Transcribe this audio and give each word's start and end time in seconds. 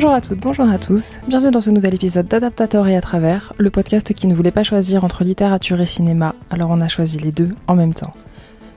Bonjour 0.00 0.14
à 0.14 0.22
toutes, 0.22 0.40
bonjour 0.40 0.66
à 0.66 0.78
tous. 0.78 1.20
Bienvenue 1.28 1.50
dans 1.50 1.60
ce 1.60 1.68
nouvel 1.68 1.94
épisode 1.94 2.26
d'Adaptator 2.26 2.88
et 2.88 2.96
à 2.96 3.02
travers, 3.02 3.52
le 3.58 3.68
podcast 3.68 4.14
qui 4.14 4.28
ne 4.28 4.34
voulait 4.34 4.50
pas 4.50 4.62
choisir 4.62 5.04
entre 5.04 5.24
littérature 5.24 5.78
et 5.78 5.84
cinéma, 5.84 6.34
alors 6.48 6.70
on 6.70 6.80
a 6.80 6.88
choisi 6.88 7.18
les 7.18 7.32
deux 7.32 7.50
en 7.68 7.74
même 7.74 7.92
temps. 7.92 8.14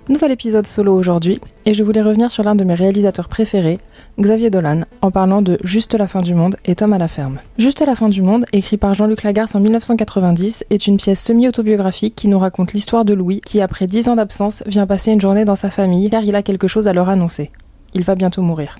Nouvel 0.09 0.33
épisode 0.33 0.67
solo 0.67 0.93
aujourd'hui, 0.93 1.39
et 1.65 1.73
je 1.73 1.81
voulais 1.81 2.01
revenir 2.01 2.29
sur 2.29 2.43
l'un 2.43 2.55
de 2.55 2.65
mes 2.65 2.73
réalisateurs 2.73 3.29
préférés, 3.29 3.79
Xavier 4.19 4.49
Dolan, 4.49 4.81
en 5.01 5.11
parlant 5.11 5.41
de 5.41 5.57
Juste 5.63 5.93
la 5.93 6.07
fin 6.07 6.19
du 6.19 6.33
monde 6.33 6.57
et 6.65 6.75
Tom 6.75 6.91
à 6.91 6.97
la 6.97 7.07
ferme. 7.07 7.39
Juste 7.57 7.79
la 7.79 7.95
fin 7.95 8.09
du 8.09 8.21
monde, 8.21 8.45
écrit 8.51 8.75
par 8.75 8.93
Jean-Luc 8.93 9.23
Lagarce 9.23 9.55
en 9.55 9.61
1990, 9.61 10.65
est 10.71 10.87
une 10.87 10.97
pièce 10.97 11.23
semi-autobiographique 11.23 12.15
qui 12.15 12.27
nous 12.27 12.37
raconte 12.37 12.73
l'histoire 12.73 13.05
de 13.05 13.13
Louis, 13.13 13.39
qui 13.39 13.61
après 13.61 13.87
dix 13.87 14.09
ans 14.09 14.17
d'absence 14.17 14.61
vient 14.67 14.85
passer 14.85 15.13
une 15.13 15.21
journée 15.21 15.45
dans 15.45 15.55
sa 15.55 15.69
famille 15.69 16.09
car 16.09 16.25
il 16.25 16.35
a 16.35 16.43
quelque 16.43 16.67
chose 16.67 16.89
à 16.89 16.93
leur 16.93 17.07
annoncer. 17.07 17.49
Il 17.93 18.03
va 18.03 18.15
bientôt 18.15 18.41
mourir. 18.41 18.75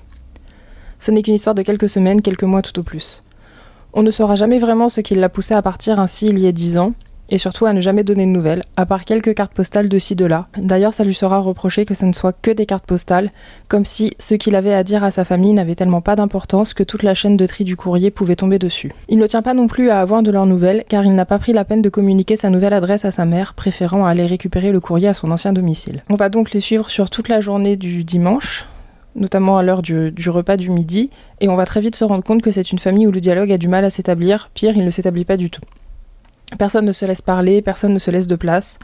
Ce 1.04 1.10
n'est 1.10 1.20
qu'une 1.20 1.34
histoire 1.34 1.54
de 1.54 1.60
quelques 1.60 1.90
semaines, 1.90 2.22
quelques 2.22 2.44
mois 2.44 2.62
tout 2.62 2.80
au 2.80 2.82
plus. 2.82 3.22
On 3.92 4.02
ne 4.02 4.10
saura 4.10 4.36
jamais 4.36 4.58
vraiment 4.58 4.88
ce 4.88 5.02
qui 5.02 5.14
l'a 5.14 5.28
poussé 5.28 5.52
à 5.52 5.60
partir 5.60 6.00
ainsi 6.00 6.28
il 6.28 6.38
y 6.38 6.46
a 6.46 6.52
dix 6.52 6.78
ans, 6.78 6.94
et 7.28 7.36
surtout 7.36 7.66
à 7.66 7.74
ne 7.74 7.82
jamais 7.82 8.04
donner 8.04 8.24
de 8.24 8.30
nouvelles, 8.30 8.62
à 8.78 8.86
part 8.86 9.04
quelques 9.04 9.34
cartes 9.34 9.52
postales 9.52 9.90
de 9.90 9.98
ci 9.98 10.16
de 10.16 10.24
là. 10.24 10.48
D'ailleurs, 10.56 10.94
ça 10.94 11.04
lui 11.04 11.12
sera 11.12 11.40
reproché 11.40 11.84
que 11.84 11.92
ça 11.92 12.06
ne 12.06 12.14
soit 12.14 12.32
que 12.32 12.50
des 12.50 12.64
cartes 12.64 12.86
postales, 12.86 13.28
comme 13.68 13.84
si 13.84 14.12
ce 14.18 14.34
qu'il 14.34 14.56
avait 14.56 14.72
à 14.72 14.82
dire 14.82 15.04
à 15.04 15.10
sa 15.10 15.26
famille 15.26 15.52
n'avait 15.52 15.74
tellement 15.74 16.00
pas 16.00 16.16
d'importance 16.16 16.72
que 16.72 16.82
toute 16.82 17.02
la 17.02 17.12
chaîne 17.12 17.36
de 17.36 17.46
tri 17.46 17.64
du 17.64 17.76
courrier 17.76 18.10
pouvait 18.10 18.34
tomber 18.34 18.58
dessus. 18.58 18.90
Il 19.10 19.18
ne 19.18 19.26
tient 19.26 19.42
pas 19.42 19.52
non 19.52 19.66
plus 19.66 19.90
à 19.90 20.00
avoir 20.00 20.22
de 20.22 20.30
leurs 20.30 20.46
nouvelles, 20.46 20.84
car 20.88 21.04
il 21.04 21.14
n'a 21.14 21.26
pas 21.26 21.38
pris 21.38 21.52
la 21.52 21.66
peine 21.66 21.82
de 21.82 21.90
communiquer 21.90 22.36
sa 22.36 22.48
nouvelle 22.48 22.72
adresse 22.72 23.04
à 23.04 23.10
sa 23.10 23.26
mère, 23.26 23.52
préférant 23.52 24.06
aller 24.06 24.24
récupérer 24.24 24.72
le 24.72 24.80
courrier 24.80 25.08
à 25.08 25.14
son 25.14 25.30
ancien 25.30 25.52
domicile. 25.52 26.02
On 26.08 26.14
va 26.14 26.30
donc 26.30 26.52
les 26.52 26.62
suivre 26.62 26.88
sur 26.88 27.10
toute 27.10 27.28
la 27.28 27.42
journée 27.42 27.76
du 27.76 28.04
dimanche, 28.04 28.64
notamment 29.16 29.58
à 29.58 29.62
l'heure 29.62 29.82
du, 29.82 30.12
repas 30.28 30.56
du 30.56 30.70
midi, 30.70 31.10
et 31.40 31.48
on 31.48 31.56
va 31.56 31.66
très 31.66 31.80
vite 31.80 31.96
se 31.96 32.04
rendre 32.04 32.24
compte 32.24 32.42
que 32.42 32.52
c'est 32.52 32.72
une 32.72 32.78
famille 32.78 33.06
où 33.06 33.12
le 33.12 33.20
dialogue 33.20 33.52
a 33.52 33.58
du 33.58 33.68
mal 33.68 33.84
à 33.84 33.90
s'établir, 33.90 34.50
pire, 34.54 34.76
il 34.76 34.84
ne 34.84 34.90
s'établit 34.90 35.24
pas 35.24 35.36
du 35.36 35.50
tout. 35.50 35.62
Personne 36.58 36.84
ne 36.84 36.92
se 36.92 37.04
laisse 37.04 37.22
parler, 37.22 37.62
personne 37.62 37.94
ne 37.94 37.98
se 37.98 38.10
laisse 38.10 38.26
de 38.26 38.36
place. 38.36 38.78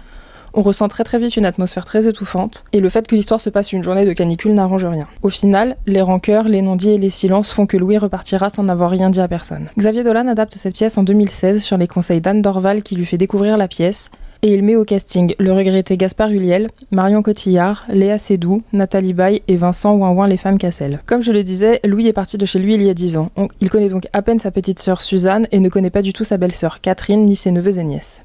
On 0.52 0.62
ressent 0.62 0.88
très 0.88 1.04
très 1.04 1.18
vite 1.20 1.36
une 1.36 1.46
atmosphère 1.46 1.84
très 1.84 2.08
étouffante, 2.08 2.64
et 2.72 2.80
le 2.80 2.88
fait 2.88 3.06
que 3.06 3.14
l'histoire 3.14 3.40
se 3.40 3.50
passe 3.50 3.72
une 3.72 3.84
journée 3.84 4.04
de 4.04 4.12
canicule 4.12 4.52
n'arrange 4.52 4.84
rien. 4.84 5.06
Au 5.22 5.28
final, 5.28 5.76
les 5.86 6.00
rancœurs, 6.00 6.48
les 6.48 6.60
non-dits 6.60 6.90
et 6.90 6.98
les 6.98 7.10
silences 7.10 7.52
font 7.52 7.66
que 7.66 7.76
Louis 7.76 7.98
repartira 7.98 8.50
sans 8.50 8.64
n'avoir 8.64 8.90
rien 8.90 9.10
dit 9.10 9.20
à 9.20 9.28
personne. 9.28 9.68
Xavier 9.78 10.02
Dolan 10.02 10.26
adapte 10.26 10.54
cette 10.54 10.74
pièce 10.74 10.98
en 10.98 11.04
2016 11.04 11.62
sur 11.62 11.78
les 11.78 11.86
conseils 11.86 12.20
d'Anne 12.20 12.42
Dorval 12.42 12.82
qui 12.82 12.96
lui 12.96 13.06
fait 13.06 13.18
découvrir 13.18 13.56
la 13.56 13.68
pièce, 13.68 14.10
et 14.42 14.54
il 14.54 14.62
met 14.62 14.76
au 14.76 14.84
casting 14.84 15.34
le 15.38 15.52
regretté 15.52 15.96
Gaspard 15.96 16.30
Huliel, 16.30 16.68
Marion 16.90 17.22
Cotillard, 17.22 17.84
Léa 17.88 18.18
Seydoux, 18.18 18.62
Nathalie 18.72 19.12
Baye 19.12 19.42
et 19.48 19.56
Vincent 19.56 19.96
Ouin 19.96 20.26
les 20.26 20.36
femmes 20.36 20.58
Cassel. 20.58 21.00
Comme 21.06 21.22
je 21.22 21.32
le 21.32 21.44
disais, 21.44 21.80
Louis 21.84 22.06
est 22.06 22.12
parti 22.12 22.38
de 22.38 22.46
chez 22.46 22.58
lui 22.58 22.74
il 22.74 22.82
y 22.82 22.88
a 22.88 22.94
10 22.94 23.18
ans. 23.18 23.30
Il 23.60 23.68
connaît 23.68 23.88
donc 23.88 24.08
à 24.12 24.22
peine 24.22 24.38
sa 24.38 24.50
petite 24.50 24.78
sœur 24.78 25.02
Suzanne 25.02 25.46
et 25.52 25.60
ne 25.60 25.68
connaît 25.68 25.90
pas 25.90 26.02
du 26.02 26.12
tout 26.12 26.24
sa 26.24 26.38
belle-sœur 26.38 26.80
Catherine 26.80 27.26
ni 27.26 27.36
ses 27.36 27.50
neveux 27.50 27.78
et 27.78 27.84
nièces. 27.84 28.24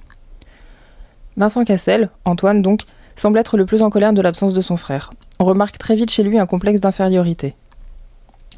Vincent 1.38 1.66
Cassel, 1.66 2.10
Antoine 2.24 2.62
donc, 2.62 2.82
semble 3.16 3.40
être 3.40 3.58
le 3.58 3.66
plus 3.66 3.82
en 3.82 3.90
colère 3.90 4.14
de 4.14 4.22
l'absence 4.22 4.54
de 4.54 4.62
son 4.62 4.78
frère. 4.78 5.12
On 5.40 5.46
remarque 5.46 5.78
très 5.78 5.96
vite 5.96 6.12
chez 6.12 6.24
lui 6.24 6.40
un 6.40 6.46
complexe 6.46 6.80
d'infériorité. 6.80 7.56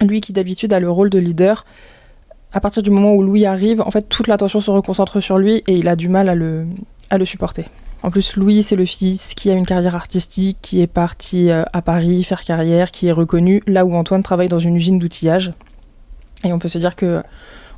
Lui 0.01 0.21
qui 0.21 0.31
d'habitude 0.31 0.73
a 0.73 0.79
le 0.79 0.91
rôle 0.91 1.09
de 1.09 1.17
leader, 1.17 1.65
à 2.53 2.59
partir 2.59 2.83
du 2.83 2.91
moment 2.91 3.13
où 3.13 3.23
Louis 3.23 3.45
arrive, 3.45 3.81
en 3.81 3.89
fait 3.89 4.07
toute 4.07 4.27
l'attention 4.27 4.61
se 4.61 4.69
reconcentre 4.69 5.21
sur 5.21 5.39
lui 5.39 5.63
et 5.67 5.73
il 5.73 5.87
a 5.87 5.95
du 5.95 6.07
mal 6.07 6.29
à 6.29 6.35
le, 6.35 6.67
à 7.09 7.17
le 7.17 7.25
supporter. 7.25 7.65
En 8.03 8.11
plus, 8.11 8.35
Louis, 8.35 8.63
c'est 8.63 8.75
le 8.75 8.85
fils 8.85 9.33
qui 9.33 9.49
a 9.49 9.53
une 9.53 9.65
carrière 9.65 9.95
artistique, 9.95 10.57
qui 10.61 10.81
est 10.81 10.87
parti 10.87 11.49
euh, 11.49 11.63
à 11.73 11.81
Paris 11.81 12.23
faire 12.23 12.43
carrière, 12.43 12.91
qui 12.91 13.07
est 13.07 13.11
reconnu, 13.11 13.63
là 13.65 13.85
où 13.85 13.95
Antoine 13.95 14.23
travaille 14.23 14.47
dans 14.47 14.59
une 14.59 14.75
usine 14.75 14.99
d'outillage. 14.99 15.51
Et 16.43 16.53
on 16.53 16.59
peut 16.59 16.67
se 16.67 16.77
dire 16.77 16.95
que 16.95 17.23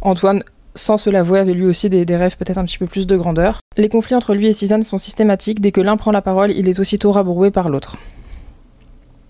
Antoine, 0.02 0.44
sans 0.76 0.98
se 0.98 1.10
l'avouer, 1.10 1.40
avait 1.40 1.54
lui 1.54 1.66
aussi 1.66 1.90
des, 1.90 2.16
rêves 2.16 2.38
peut-être 2.38 2.58
un 2.58 2.66
petit 2.66 2.78
peu 2.78 2.88
plus 2.88 3.08
de 3.08 3.16
grandeur. 3.16 3.60
Les 3.78 3.90
conflits 3.90 4.16
entre 4.16 4.34
lui 4.34 4.48
et 4.48 4.54
Suzanne 4.54 4.84
sont 4.84 4.98
systématiques. 4.98 5.62
Dès 5.62 5.72
que 5.72 5.82
l'un 5.82 5.96
prend 5.96 6.12
la 6.12 6.22
parole, 6.22 6.52
il 6.52 6.68
est 6.68 6.80
aussitôt 6.80 7.12
rabroué 7.12 7.50
par 7.50 7.70
l'autre. 7.70 7.98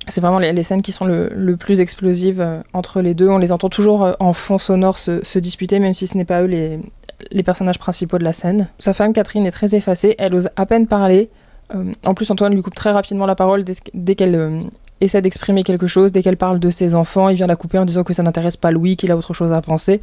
C'est 0.09 0.21
vraiment 0.21 0.39
les, 0.39 0.63
scènes 0.63 0.81
qui 0.81 0.91
sont 0.91 1.05
le, 1.05 1.55
plus 1.55 1.81
explosives 1.81 2.41
euh, 2.41 2.61
entre 2.73 3.01
les 3.01 3.13
deux. 3.13 3.29
On 3.29 3.37
les 3.37 3.51
entend 3.51 3.69
toujours 3.69 4.03
euh, 4.03 4.13
en 4.19 4.33
fond 4.33 4.57
sonore 4.57 4.97
se, 4.97 5.39
disputer, 5.39 5.79
même 5.79 5.93
si 5.93 6.07
ce 6.07 6.17
n'est 6.17 6.25
pas 6.25 6.41
eux 6.41 6.45
les, 6.45 7.43
personnages 7.43 7.79
principaux 7.79 8.17
de 8.17 8.23
la 8.23 8.33
scène. 8.33 8.67
Sa 8.79 8.93
femme 8.93 9.13
Catherine 9.13 9.45
est 9.45 9.51
très 9.51 9.75
effacée, 9.75 10.15
elle 10.17 10.33
ose 10.33 10.49
à 10.55 10.65
peine 10.65 10.87
parler. 10.87 11.29
Euh, 11.75 11.93
en 12.05 12.13
plus, 12.13 12.29
Antoine 12.31 12.53
lui 12.55 12.61
coupe 12.61 12.75
très 12.75 12.91
rapidement 12.91 13.25
la 13.25 13.35
parole 13.35 13.63
dès, 13.93 14.15
qu'elle 14.15 14.69
essaie 15.01 15.21
d'exprimer 15.21 15.63
quelque 15.63 15.87
chose, 15.87 16.11
dès 16.11 16.23
qu'elle 16.23 16.37
parle 16.37 16.59
de 16.59 16.71
ses 16.71 16.95
enfants, 16.95 17.29
il 17.29 17.35
vient 17.35 17.47
la 17.47 17.55
couper 17.55 17.77
en 17.77 17.85
disant 17.85 18.03
que 18.03 18.13
ça 18.13 18.23
n'intéresse 18.23 18.57
pas 18.57 18.71
Louis, 18.71 18.97
qu'il 18.97 19.11
a 19.11 19.17
autre 19.17 19.33
chose 19.33 19.51
à 19.51 19.61
penser. 19.61 20.01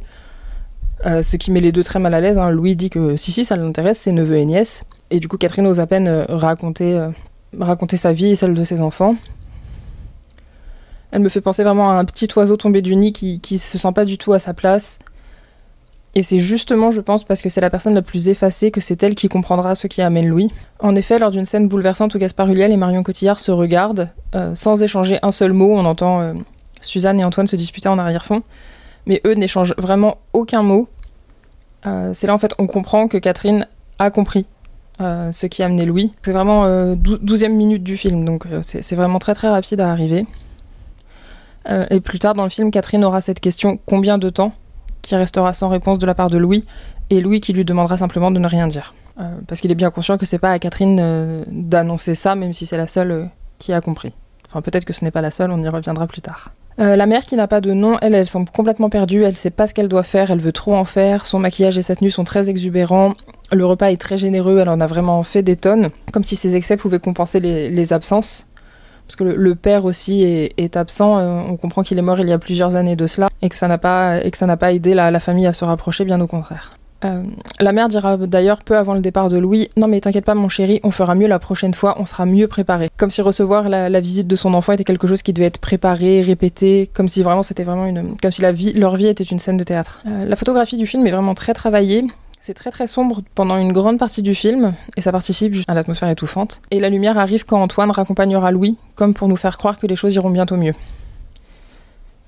Ce 1.03 1.37
qui 1.37 1.51
met 1.51 1.59
les 1.59 1.71
deux 1.71 1.83
très 1.83 1.99
mal 1.99 2.13
à 2.13 2.19
l'aise. 2.21 2.37
Hein. 2.37 2.49
Louis 2.49 2.75
dit 2.75 2.89
que 2.89 3.17
si, 3.17 3.31
si, 3.31 3.45
ça 3.45 3.55
l'intéresse, 3.55 3.99
ses 3.99 4.11
neveux 4.11 4.37
et 4.37 4.45
nièces. 4.45 4.83
Et 5.11 5.19
du 5.19 5.27
coup, 5.27 5.37
Catherine 5.37 5.67
ose 5.67 5.79
à 5.79 5.85
peine 5.87 6.25
raconter 6.29 6.97
sa 7.97 8.13
vie 8.13 8.31
et 8.31 8.35
celle 8.35 8.53
de 8.53 8.63
ses 8.63 8.81
enfants. 8.81 9.15
Elle 11.11 11.21
me 11.21 11.29
fait 11.29 11.41
penser 11.41 11.63
vraiment 11.63 11.91
à 11.91 11.93
un 11.95 12.05
petit 12.05 12.27
oiseau 12.35 12.57
tombé 12.57 12.81
du 12.81 12.95
nid 12.95 13.13
qui, 13.13 13.39
qui 13.39 13.57
se 13.57 13.77
sent 13.77 13.91
pas 13.93 14.05
du 14.05 14.17
tout 14.17 14.33
à 14.33 14.39
sa 14.39 14.53
place, 14.53 14.99
et 16.17 16.23
c'est 16.23 16.39
justement, 16.39 16.89
je 16.89 16.99
pense, 16.99 17.23
parce 17.23 17.43
que 17.43 17.49
c'est 17.49 17.61
la 17.61 17.69
personne 17.69 17.93
la 17.93 18.01
plus 18.01 18.27
effacée 18.27 18.71
que 18.71 18.81
c'est 18.81 19.03
elle 19.03 19.13
qui 19.13 19.29
comprendra 19.29 19.75
ce 19.75 19.85
qui 19.85 20.01
amène 20.01 20.27
Louis. 20.27 20.51
En 20.79 20.95
effet, 20.95 21.19
lors 21.19 21.29
d'une 21.29 21.45
scène 21.45 21.67
bouleversante 21.67 22.15
où 22.15 22.17
Gaspard 22.17 22.49
Huliel 22.49 22.71
et 22.71 22.75
Marion 22.75 23.03
Cotillard 23.03 23.39
se 23.39 23.51
regardent, 23.51 24.09
euh, 24.33 24.55
sans 24.55 24.81
échanger 24.81 25.19
un 25.21 25.31
seul 25.31 25.53
mot, 25.53 25.71
on 25.75 25.85
entend 25.85 26.21
euh, 26.21 26.33
Suzanne 26.81 27.19
et 27.19 27.23
Antoine 27.23 27.45
se 27.45 27.55
disputer 27.55 27.87
en 27.87 27.99
arrière-fond, 27.99 28.41
mais 29.05 29.21
eux 29.27 29.33
n'échangent 29.33 29.75
vraiment 29.77 30.17
aucun 30.33 30.63
mot. 30.63 30.87
Euh, 31.85 32.11
c'est 32.15 32.25
là, 32.25 32.33
en 32.33 32.39
fait, 32.39 32.55
on 32.57 32.65
comprend 32.65 33.07
que 33.07 33.19
Catherine 33.19 33.67
a 33.99 34.09
compris 34.09 34.47
ce 34.99 35.45
qui 35.45 35.61
a 35.61 35.69
Louis. 35.69 36.15
C'est 36.23 36.31
vraiment 36.31 36.65
euh, 36.65 36.95
12e 36.95 37.49
minute 37.49 37.83
du 37.83 37.95
film, 37.95 38.25
donc 38.25 38.47
c'est 38.63 38.95
vraiment 38.95 39.19
très 39.19 39.35
très 39.35 39.49
rapide 39.49 39.81
à 39.81 39.91
arriver. 39.91 40.25
Et 41.89 41.99
plus 41.99 42.19
tard 42.19 42.33
dans 42.33 42.43
le 42.43 42.49
film, 42.49 42.71
Catherine 42.71 43.03
aura 43.03 43.21
cette 43.21 43.39
question 43.39 43.79
combien 43.85 44.17
de 44.17 44.29
temps 44.29 44.53
qui 45.01 45.15
restera 45.15 45.53
sans 45.53 45.69
réponse 45.69 45.99
de 45.99 46.05
la 46.05 46.13
part 46.13 46.29
de 46.29 46.37
Louis, 46.37 46.65
et 47.09 47.21
Louis 47.21 47.39
qui 47.39 47.53
lui 47.53 47.65
demandera 47.65 47.97
simplement 47.97 48.31
de 48.31 48.39
ne 48.39 48.47
rien 48.47 48.67
dire. 48.67 48.93
Euh, 49.19 49.23
parce 49.47 49.61
qu'il 49.61 49.71
est 49.71 49.75
bien 49.75 49.89
conscient 49.89 50.17
que 50.17 50.25
c'est 50.25 50.37
pas 50.37 50.51
à 50.51 50.59
Catherine 50.59 50.99
euh, 51.01 51.43
d'annoncer 51.47 52.13
ça, 52.13 52.35
même 52.35 52.53
si 52.53 52.65
c'est 52.65 52.77
la 52.77 52.87
seule 52.87 53.11
euh, 53.11 53.25
qui 53.57 53.73
a 53.73 53.81
compris. 53.81 54.13
Enfin, 54.49 54.61
peut-être 54.61 54.85
que 54.85 54.93
ce 54.93 55.03
n'est 55.03 55.11
pas 55.11 55.21
la 55.21 55.31
seule, 55.31 55.51
on 55.51 55.63
y 55.63 55.67
reviendra 55.67 56.07
plus 56.07 56.21
tard. 56.21 56.51
Euh, 56.79 56.95
la 56.95 57.07
mère 57.07 57.25
qui 57.25 57.35
n'a 57.35 57.47
pas 57.47 57.59
de 57.59 57.73
nom, 57.73 57.97
elle, 58.01 58.13
elle 58.13 58.27
semble 58.27 58.49
complètement 58.49 58.89
perdue, 58.89 59.23
elle 59.23 59.35
sait 59.35 59.49
pas 59.49 59.65
ce 59.65 59.73
qu'elle 59.73 59.87
doit 59.87 60.03
faire, 60.03 60.29
elle 60.29 60.39
veut 60.39 60.51
trop 60.51 60.75
en 60.75 60.85
faire, 60.85 61.25
son 61.25 61.39
maquillage 61.39 61.77
et 61.77 61.81
sa 61.81 61.95
tenue 61.95 62.11
sont 62.11 62.23
très 62.23 62.49
exubérants, 62.49 63.13
le 63.51 63.65
repas 63.65 63.87
est 63.87 63.99
très 63.99 64.17
généreux, 64.17 64.59
elle 64.59 64.69
en 64.69 64.79
a 64.79 64.85
vraiment 64.85 65.23
fait 65.23 65.41
des 65.41 65.55
tonnes, 65.55 65.89
comme 66.13 66.23
si 66.23 66.35
ses 66.35 66.55
excès 66.55 66.77
pouvaient 66.77 66.99
compenser 66.99 67.39
les 67.39 67.93
absences 67.93 68.45
parce 69.07 69.15
que 69.15 69.23
le, 69.23 69.55
père 69.55 69.85
aussi 69.85 70.23
est, 70.23 70.77
absent. 70.77 71.17
Euh, 71.17 71.41
on 71.47 71.55
comprend 71.55 71.81
qu'il 71.81 71.97
est 71.97 72.01
mort 72.01 72.19
il 72.19 72.27
y 72.27 72.33
a 72.33 72.37
plusieurs 72.37 72.75
années 72.75 72.97
de 72.97 73.07
cela 73.07 73.29
et 73.41 73.47
que 73.47 73.57
ça 73.57 73.69
n'a 73.69 73.77
pas 73.77 74.23
et 74.23 74.31
que 74.31 74.37
ça 74.37 74.45
n'a 74.45 74.57
pas 74.57 74.73
aidé 74.73 74.93
la, 74.93 75.19
famille 75.19 75.47
à 75.47 75.53
se 75.53 75.63
rapprocher, 75.63 76.03
bien 76.03 76.19
au 76.19 76.27
contraire. 76.27 76.71
Euh, 77.05 77.23
la 77.59 77.71
mère 77.71 77.87
dira 77.87 78.17
d'ailleurs 78.17 78.63
peu 78.63 78.75
avant 78.75 78.95
le 78.95 79.01
départ 79.01 79.29
de 79.29 79.37
Louis 79.37 79.69
Non, 79.77 79.87
mais 79.87 80.01
t'inquiète 80.01 80.25
pas, 80.25 80.33
mon 80.33 80.49
chéri, 80.49 80.79
on 80.83 80.91
fera 80.91 81.13
mieux 81.13 81.27
la 81.27 81.37
prochaine 81.37 81.73
fois, 81.73 81.95
on 81.99 82.05
sera 82.05 82.25
mieux 82.25 82.47
préparé. 82.47 82.89
Comme 82.97 83.11
si 83.11 83.21
recevoir 83.21 83.69
la, 83.69 83.87
la, 83.87 83.99
visite 83.99 84.27
de 84.27 84.35
son 84.35 84.53
enfant 84.55 84.73
était 84.73 84.83
quelque 84.83 85.07
chose 85.07 85.21
qui 85.21 85.31
devait 85.31 85.45
être 85.45 85.59
préparé, 85.59 86.21
répété, 86.21 86.89
comme 86.93 87.07
si 87.07 87.21
vraiment 87.23 87.43
c'était 87.43 87.63
vraiment 87.63 87.85
une. 87.85 88.17
comme 88.21 88.31
si 88.31 88.41
la 88.41 88.51
vie, 88.51 88.73
leur 88.73 88.95
vie 88.95 89.07
était 89.07 89.23
une 89.23 89.39
scène 89.39 89.57
de 89.57 89.63
théâtre. 89.63 90.01
Euh, 90.07 90.25
la 90.25 90.35
photographie 90.35 90.77
du 90.77 90.87
film 90.87 91.05
est 91.05 91.11
vraiment 91.11 91.35
très 91.35 91.53
travaillée. 91.53 92.05
C'est 92.39 92.53
très 92.53 92.71
très 92.71 92.87
sombre 92.87 93.21
pendant 93.35 93.57
une 93.57 93.73
grande 93.73 93.97
partie 93.97 94.21
du 94.21 94.33
film, 94.33 94.73
et 94.95 95.01
ça 95.01 95.11
participe 95.11 95.55
à 95.67 95.73
l'atmosphère 95.73 96.09
étouffante. 96.09 96.61
Et 96.71 96.79
la 96.79 96.89
lumière 96.89 97.17
arrive 97.17 97.45
quand 97.45 97.61
Antoine 97.61 97.91
raccompagnera 97.91 98.51
Louis, 98.51 98.77
comme 98.95 99.13
pour 99.13 99.27
nous 99.27 99.35
faire 99.35 99.57
croire 99.57 99.77
que 99.77 99.87
les 99.87 99.95
choses 99.95 100.15
iront 100.15 100.29
bientôt 100.29 100.55
mieux. 100.55 100.73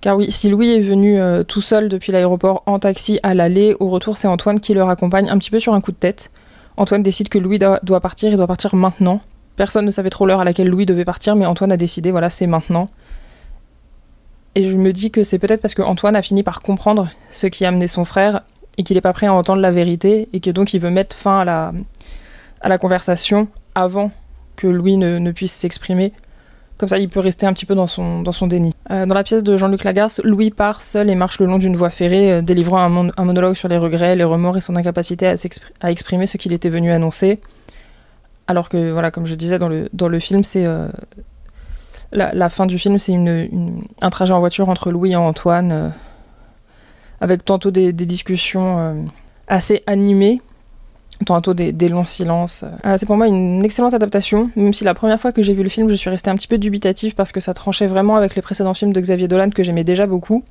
Car 0.02 0.18
oui, 0.18 0.32
si 0.32 0.50
Louis 0.50 0.72
est 0.72 0.80
venu 0.80 1.20
euh, 1.20 1.44
tout 1.44 1.62
seul 1.62 1.90
depuis 1.90 2.12
l'aéroport 2.12 2.64
en 2.66 2.80
taxi 2.80 3.20
à 3.22 3.34
l'aller, 3.34 3.76
au 3.80 3.90
retour 3.90 4.18
c'est 4.18 4.28
Antoine 4.28 4.60
qui 4.60 4.74
le 4.74 4.82
raccompagne 4.82 5.30
un 5.30 5.38
petit 5.38 5.52
peu 5.52 5.60
sur 5.60 5.74
un 5.74 5.82
coup 5.82 5.92
de 5.92 5.98
tête. 5.98 6.32
Antoine 6.78 7.04
décide 7.04 7.28
que 7.30 7.38
Louis 7.38 7.60
doit 7.60 8.00
partir, 8.00 8.32
il 8.32 8.38
doit 8.38 8.48
partir 8.48 8.76
maintenant. 8.76 9.22
Personne 9.58 9.86
ne 9.86 9.92
savait 9.92 10.10
trop 10.10 10.26
l'heure 10.26 10.40
à 10.40 10.46
laquelle 10.46 10.70
Louis 10.70 10.86
devait 10.86 11.04
partir, 11.04 11.36
mais 11.36 11.46
Antoine 11.46 11.74
a 11.74 11.78
décidé, 11.78 12.12
voilà, 12.12 12.30
c'est 12.30 12.48
maintenant. 12.48 12.90
Et 14.56 14.70
je 14.70 14.76
me 14.76 14.94
dis 14.94 15.12
que 15.12 15.26
c'est 15.26 15.38
peut-être 15.38 15.62
parce 15.62 15.74
que 15.74 15.82
Antoine 15.82 16.16
a 16.16 16.22
fini 16.22 16.44
par 16.44 16.62
comprendre 16.62 17.10
ce 17.32 17.48
qui 17.48 17.66
a 17.66 17.68
amené 17.68 17.88
son 17.88 18.06
frère 18.06 18.42
et 18.80 18.84
qu'il 18.84 18.96
n'est 18.96 19.02
pas 19.02 19.14
prêt 19.14 19.28
à 19.28 19.34
entendre 19.34 19.62
la 19.62 19.72
vérité 19.72 20.30
et 20.32 20.40
que 20.40 20.50
donc 20.50 20.74
il 20.74 20.80
veut 20.80 20.90
mettre 20.90 21.16
fin 21.16 21.42
à 21.42 21.46
la, 21.46 21.74
à 22.62 22.70
la 22.70 22.78
conversation 22.78 23.50
avant 23.76 24.10
que 24.56 24.68
Louis 24.68 24.96
ne, 24.96 25.32
puisse 25.32 25.52
s'exprimer. 25.52 26.14
Comme 26.78 26.88
ça, 26.88 26.98
il 26.98 27.10
peut 27.10 27.20
rester 27.20 27.46
un 27.46 27.52
petit 27.52 27.66
peu 27.66 27.76
dans 27.76 27.88
son, 27.88 28.22
dans 28.22 28.32
son 28.32 28.48
déni. 28.48 28.74
Euh, 28.90 29.06
dans 29.06 29.16
la 29.16 29.24
pièce 29.24 29.44
de 29.44 29.58
Jean-Luc 29.58 29.84
Lagarce, 29.84 30.22
Louis 30.24 30.50
part 30.50 30.82
seul 30.82 31.10
et 31.10 31.16
marche 31.16 31.40
le 31.40 31.46
long 31.46 31.60
d'une 31.60 31.76
voie 31.76 31.90
ferrée, 31.90 32.32
euh, 32.32 32.42
délivrant 32.42 32.80
un, 32.80 32.88
mon 32.88 33.12
un, 33.18 33.26
monologue 33.26 33.56
sur 33.56 33.68
les 33.68 33.78
regrets, 33.78 34.16
les 34.16 34.24
remords 34.24 34.56
et 34.56 34.62
son 34.62 34.78
incapacité 34.78 35.28
à, 35.28 35.92
exprimer 35.92 36.26
ce 36.26 36.38
qu'il 36.38 36.54
était 36.54 36.70
venu 36.70 36.94
annoncer. 36.94 37.42
Alors 38.48 38.70
que, 38.70 38.92
voilà, 38.92 39.12
comme 39.12 39.26
je 39.26 39.36
disais 39.36 39.60
dans 39.60 39.68
le, 39.68 39.90
dans 39.92 40.08
le 40.08 40.20
film, 40.20 40.46
c'est 40.46 40.66
euh, 40.66 40.88
la, 42.14 42.50
fin 42.50 42.66
du 42.66 42.80
film, 42.80 42.98
c'est 42.98 43.14
un 44.02 44.10
trajet 44.10 44.34
en 44.34 44.40
voiture 44.40 44.70
entre 44.70 44.90
Louis 44.90 45.12
et 45.12 45.16
Antoine 45.18 45.92
avec 47.22 47.44
tantôt 47.46 47.72
des, 47.72 47.92
discussions 47.94 49.06
assez 49.48 49.84
animées, 49.88 50.42
tantôt 51.26 51.54
des, 51.54 51.90
longs 51.90 52.06
silences. 52.06 52.66
c'est 52.98 53.06
pour 53.06 53.18
moi 53.18 53.28
une 53.28 53.64
excellente 53.64 53.94
adaptation, 53.94 54.52
même 54.56 54.74
si 54.74 54.84
la 54.84 54.94
première 54.94 55.20
fois 55.20 55.32
que 55.32 55.42
j'ai 55.42 55.54
vu 55.54 55.64
le 55.64 55.70
film, 55.70 55.90
je 55.90 55.96
suis 55.96 56.10
restée 56.10 56.30
un 56.30 56.36
petit 56.36 56.48
peu 56.48 56.58
dubitative 56.58 57.16
parce 57.16 57.32
que 57.32 57.40
ça 57.40 57.54
tranchait 57.54 57.88
vraiment 57.88 58.16
avec 58.16 58.36
les 58.36 58.42
précédents 58.42 58.74
films 58.74 58.94
de 58.94 59.02
Xavier 59.02 59.28
Dolan 59.28 59.50
que 59.50 59.64
j'aimais 59.64 59.84
déjà 59.84 60.08
beaucoup. 60.08 60.44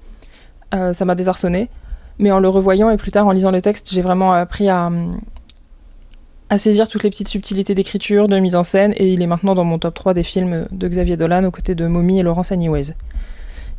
ça 0.72 1.04
m'a 1.04 1.14
désarçonné. 1.14 1.68
Mais 2.18 2.32
en 2.32 2.40
le 2.40 2.48
revoyant 2.48 2.90
et 2.90 2.96
plus 2.96 3.12
tard 3.12 3.26
en 3.26 3.30
lisant 3.30 3.52
le 3.52 3.60
texte, 3.60 3.90
j'ai 3.92 4.02
vraiment 4.02 4.32
appris 4.32 4.68
à, 4.68 4.90
à 6.50 6.58
saisir 6.58 6.88
toutes 6.88 7.02
les 7.02 7.10
petites 7.10 7.28
subtilités 7.28 7.74
d'écriture, 7.74 8.26
de 8.26 8.38
mise 8.38 8.56
en 8.56 8.64
scène, 8.64 8.92
et 8.96 9.12
il 9.12 9.22
est 9.22 9.26
maintenant 9.26 9.54
dans 9.54 9.64
mon 9.64 9.78
top 9.78 9.94
3 9.94 10.14
des 10.14 10.22
films 10.22 10.66
de 10.70 10.88
Xavier 10.88 11.16
Dolan 11.16 11.44
aux 11.44 11.50
côtés 11.50 11.74
de 11.74 11.86
Mommy 11.86 12.20
et 12.20 12.22
Laurence 12.22 12.52
Anyways. 12.52 12.94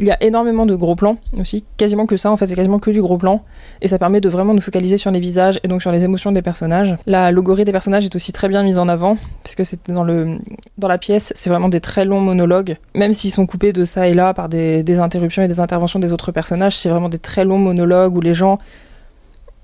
Il 0.02 0.08
y 0.08 0.12
a 0.12 0.24
énormément 0.24 0.66
de 0.66 0.76
gros 0.76 0.96
plans 0.96 1.18
aussi, 1.38 1.66
quasiment 1.76 2.06
que 2.06 2.16
ça 2.16 2.32
en 2.32 2.38
fait, 2.38 2.48
c'est 2.48 2.56
quasiment 2.56 2.80
que 2.80 2.90
du 2.90 3.02
gros 3.02 3.18
plan, 3.18 3.44
et 3.82 3.90
ça 3.90 4.00
permet 4.00 4.22
de 4.22 4.30
vraiment 4.30 4.54
nous 4.54 4.62
focaliser 4.62 4.98
sur 4.98 5.12
les 5.12 5.20
visages 5.20 5.60
et 5.64 5.68
donc 5.68 5.82
sur 5.82 5.92
les 5.92 6.06
émotions 6.06 6.32
des 6.32 6.42
personnages. 6.42 6.96
La 7.06 7.32
logorée 7.32 7.66
des 7.66 7.74
personnages 7.74 8.06
est 8.06 8.16
aussi 8.16 8.32
très 8.32 8.48
bien 8.48 8.64
mise 8.64 8.78
en 8.78 8.88
avant, 8.88 9.18
puisque 9.44 9.66
c'est 9.66 9.92
dans, 9.92 10.06
le, 10.06 10.38
dans 10.78 10.88
la 10.88 10.98
pièce, 10.98 11.34
c'est 11.36 11.50
vraiment 11.50 11.68
des 11.68 11.82
très 11.82 12.06
longs 12.06 12.22
monologues, 12.22 12.78
même 12.96 13.12
s'ils 13.12 13.32
sont 13.32 13.46
coupés 13.46 13.74
de 13.74 13.84
ça 13.84 14.08
et 14.08 14.14
là 14.14 14.34
par 14.34 14.48
des, 14.48 14.84
des 14.84 15.00
interruptions 15.00 15.44
et 15.44 15.50
des 15.50 15.60
interventions 15.60 16.00
des 16.00 16.14
autres 16.14 16.32
personnages, 16.32 16.78
c'est 16.78 16.90
vraiment 16.90 17.10
des 17.10 17.20
très 17.20 17.44
longs 17.44 17.58
monologues 17.58 18.16
où 18.16 18.22
les 18.22 18.34
gens 18.34 18.58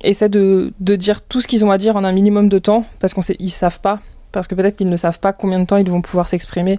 essaient 0.04 0.28
de, 0.28 0.74
de 0.82 0.96
dire 0.98 1.22
tout 1.22 1.40
ce 1.40 1.48
qu'ils 1.48 1.64
ont 1.64 1.72
à 1.72 1.78
dire 1.78 1.96
en 1.96 2.04
un 2.04 2.12
minimum 2.12 2.50
de 2.50 2.60
temps, 2.60 2.84
parce 3.00 3.14
qu'ils 3.14 3.52
savent 3.52 3.80
pas, 3.80 4.00
parce 4.34 4.50
que 4.50 4.56
peut-être 4.56 4.76
qu'ils 4.76 4.90
ne 4.90 4.98
savent 4.98 5.20
pas 5.20 5.32
combien 5.32 5.60
de 5.60 5.66
temps 5.66 5.78
ils 5.78 5.90
vont 5.90 6.02
pouvoir 6.02 6.28
s'exprimer 6.28 6.78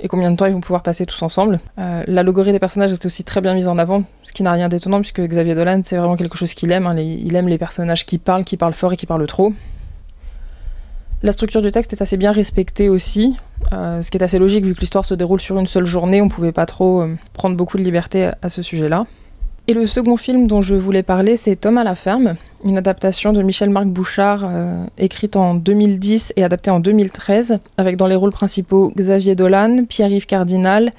et 0.00 0.08
combien 0.08 0.30
de 0.30 0.36
temps 0.36 0.46
ils 0.46 0.52
vont 0.52 0.60
pouvoir 0.60 0.82
passer 0.82 1.06
tous 1.06 1.22
ensemble. 1.22 1.58
Euh, 1.78 2.04
L'allégorie 2.06 2.52
des 2.52 2.58
personnages 2.58 2.92
est 2.92 3.06
aussi 3.06 3.24
très 3.24 3.40
bien 3.40 3.54
mise 3.54 3.68
en 3.68 3.78
avant, 3.78 4.04
ce 4.22 4.32
qui 4.32 4.42
n'a 4.42 4.52
rien 4.52 4.68
d'étonnant 4.68 5.00
puisque 5.00 5.20
Xavier 5.20 5.54
Dolan, 5.54 5.80
c'est 5.84 5.96
vraiment 5.96 6.16
quelque 6.16 6.36
chose 6.36 6.54
qu'il 6.54 6.70
aime. 6.72 6.86
Hein. 6.86 6.96
il 6.98 7.34
aime 7.34 7.48
les 7.48 7.58
personnages 7.58 8.06
qui 8.06 8.18
parlent, 8.18 8.44
qui 8.44 8.56
parlent 8.56 8.74
fort 8.74 8.92
et 8.92 8.96
qui 8.96 9.06
parlent 9.06 9.26
trop. 9.26 9.52
La 11.22 11.32
structure 11.32 11.62
du 11.62 11.72
texte 11.72 11.92
est 11.92 12.00
assez 12.00 12.16
bien 12.16 12.30
respectée 12.30 12.88
aussi, 12.88 13.36
euh, 13.72 14.02
ce 14.02 14.10
qui 14.12 14.18
est 14.18 14.22
assez 14.22 14.38
logique 14.38 14.64
vu 14.64 14.74
que 14.74 14.80
l'histoire 14.80 15.04
se 15.04 15.14
déroule 15.14 15.40
sur 15.40 15.58
une 15.58 15.66
seule 15.66 15.84
journée, 15.84 16.22
on 16.22 16.28
pouvait 16.28 16.52
pas 16.52 16.64
trop 16.64 17.02
euh, 17.02 17.16
prendre 17.32 17.56
beaucoup 17.56 17.76
de 17.76 17.82
liberté 17.82 18.30
à 18.40 18.48
ce 18.48 18.62
sujet-là. 18.62 19.04
Et 19.66 19.74
le 19.74 19.84
second 19.86 20.16
film 20.16 20.46
dont 20.46 20.62
je 20.62 20.76
voulais 20.76 21.02
parler, 21.02 21.36
c'est 21.36 21.56
Tom 21.56 21.76
à 21.76 21.82
la 21.82 21.96
ferme, 21.96 22.36
une 22.64 22.78
adaptation 22.78 23.32
de 23.32 23.42
Michel-Marc 23.42 23.86
Bouchard, 23.86 24.42
euh, 24.44 24.84
écrite 24.98 25.36
en 25.36 25.54
2010 25.54 26.32
et 26.36 26.44
adaptée 26.44 26.70
en 26.70 26.80
2013, 26.80 27.58
avec 27.76 27.96
dans 27.96 28.06
les 28.06 28.14
rôles 28.14 28.32
principaux 28.32 28.92
Xavier 28.96 29.34
Dolan, 29.34 29.84
Pierre-Yves 29.88 30.26
Cardinal, 30.26 30.90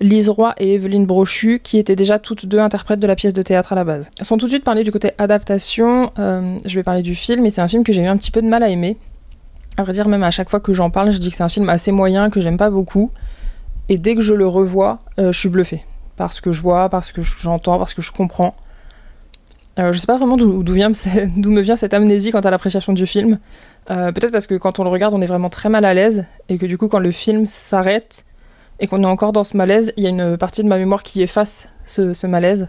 Lise 0.00 0.28
Roy 0.28 0.54
et 0.58 0.74
Evelyne 0.74 1.06
Brochu, 1.06 1.60
qui 1.62 1.78
étaient 1.78 1.96
déjà 1.96 2.18
toutes 2.18 2.46
deux 2.46 2.58
interprètes 2.58 3.00
de 3.00 3.06
la 3.06 3.16
pièce 3.16 3.32
de 3.32 3.42
théâtre 3.42 3.72
à 3.72 3.76
la 3.76 3.84
base. 3.84 4.10
Sans 4.20 4.36
tout 4.36 4.46
de 4.46 4.50
suite 4.50 4.64
parler 4.64 4.84
du 4.84 4.92
côté 4.92 5.12
adaptation, 5.18 6.12
euh, 6.18 6.56
je 6.64 6.74
vais 6.74 6.82
parler 6.82 7.02
du 7.02 7.14
film, 7.14 7.46
et 7.46 7.50
c'est 7.50 7.62
un 7.62 7.68
film 7.68 7.82
que 7.82 7.92
j'ai 7.92 8.02
eu 8.02 8.06
un 8.06 8.16
petit 8.16 8.30
peu 8.30 8.42
de 8.42 8.48
mal 8.48 8.62
à 8.62 8.68
aimer. 8.68 8.96
À 9.78 9.82
vrai 9.82 9.92
dire, 9.92 10.08
même 10.08 10.22
à 10.22 10.30
chaque 10.30 10.50
fois 10.50 10.60
que 10.60 10.72
j'en 10.72 10.90
parle, 10.90 11.10
je 11.12 11.18
dis 11.18 11.30
que 11.30 11.36
c'est 11.36 11.44
un 11.44 11.48
film 11.48 11.68
assez 11.68 11.92
moyen, 11.92 12.30
que 12.30 12.40
j'aime 12.40 12.56
pas 12.58 12.70
beaucoup, 12.70 13.10
et 13.88 13.96
dès 13.96 14.14
que 14.14 14.20
je 14.20 14.34
le 14.34 14.46
revois, 14.46 15.00
euh, 15.18 15.32
je 15.32 15.38
suis 15.38 15.48
bluffée 15.48 15.84
parce 16.16 16.40
que 16.40 16.50
je 16.52 16.60
vois, 16.60 16.88
parce 16.88 17.12
que 17.12 17.22
j'entends, 17.22 17.78
parce 17.78 17.94
que 17.94 18.02
je 18.02 18.10
comprends. 18.10 18.54
Euh, 19.78 19.92
je 19.92 19.98
sais 19.98 20.06
pas 20.06 20.16
vraiment 20.16 20.36
d'où 20.38 20.62
me 20.62 21.60
vient 21.60 21.76
cette 21.76 21.94
amnésie 21.94 22.30
quant 22.30 22.40
à 22.40 22.50
l'appréciation 22.50 22.92
du 22.92 23.06
film. 23.06 23.38
Euh, 23.90 24.12
peut-être 24.12 24.32
parce 24.32 24.46
que 24.46 24.54
quand 24.54 24.78
on 24.78 24.84
le 24.84 24.90
regarde, 24.90 25.14
on 25.14 25.20
est 25.20 25.26
vraiment 25.26 25.50
très 25.50 25.68
mal 25.68 25.84
à 25.84 25.94
l'aise 25.94 26.24
et 26.48 26.58
que 26.58 26.66
du 26.66 26.78
coup, 26.78 26.88
quand 26.88 26.98
le 26.98 27.10
film 27.10 27.46
s'arrête 27.46 28.24
et 28.80 28.86
qu'on 28.86 29.02
est 29.02 29.06
encore 29.06 29.32
dans 29.32 29.44
ce 29.44 29.56
malaise, 29.56 29.92
il 29.96 30.04
y 30.04 30.06
a 30.06 30.10
une 30.10 30.36
partie 30.36 30.62
de 30.62 30.68
ma 30.68 30.76
mémoire 30.76 31.02
qui 31.02 31.22
efface 31.22 31.68
ce, 31.84 32.26
malaise. 32.26 32.68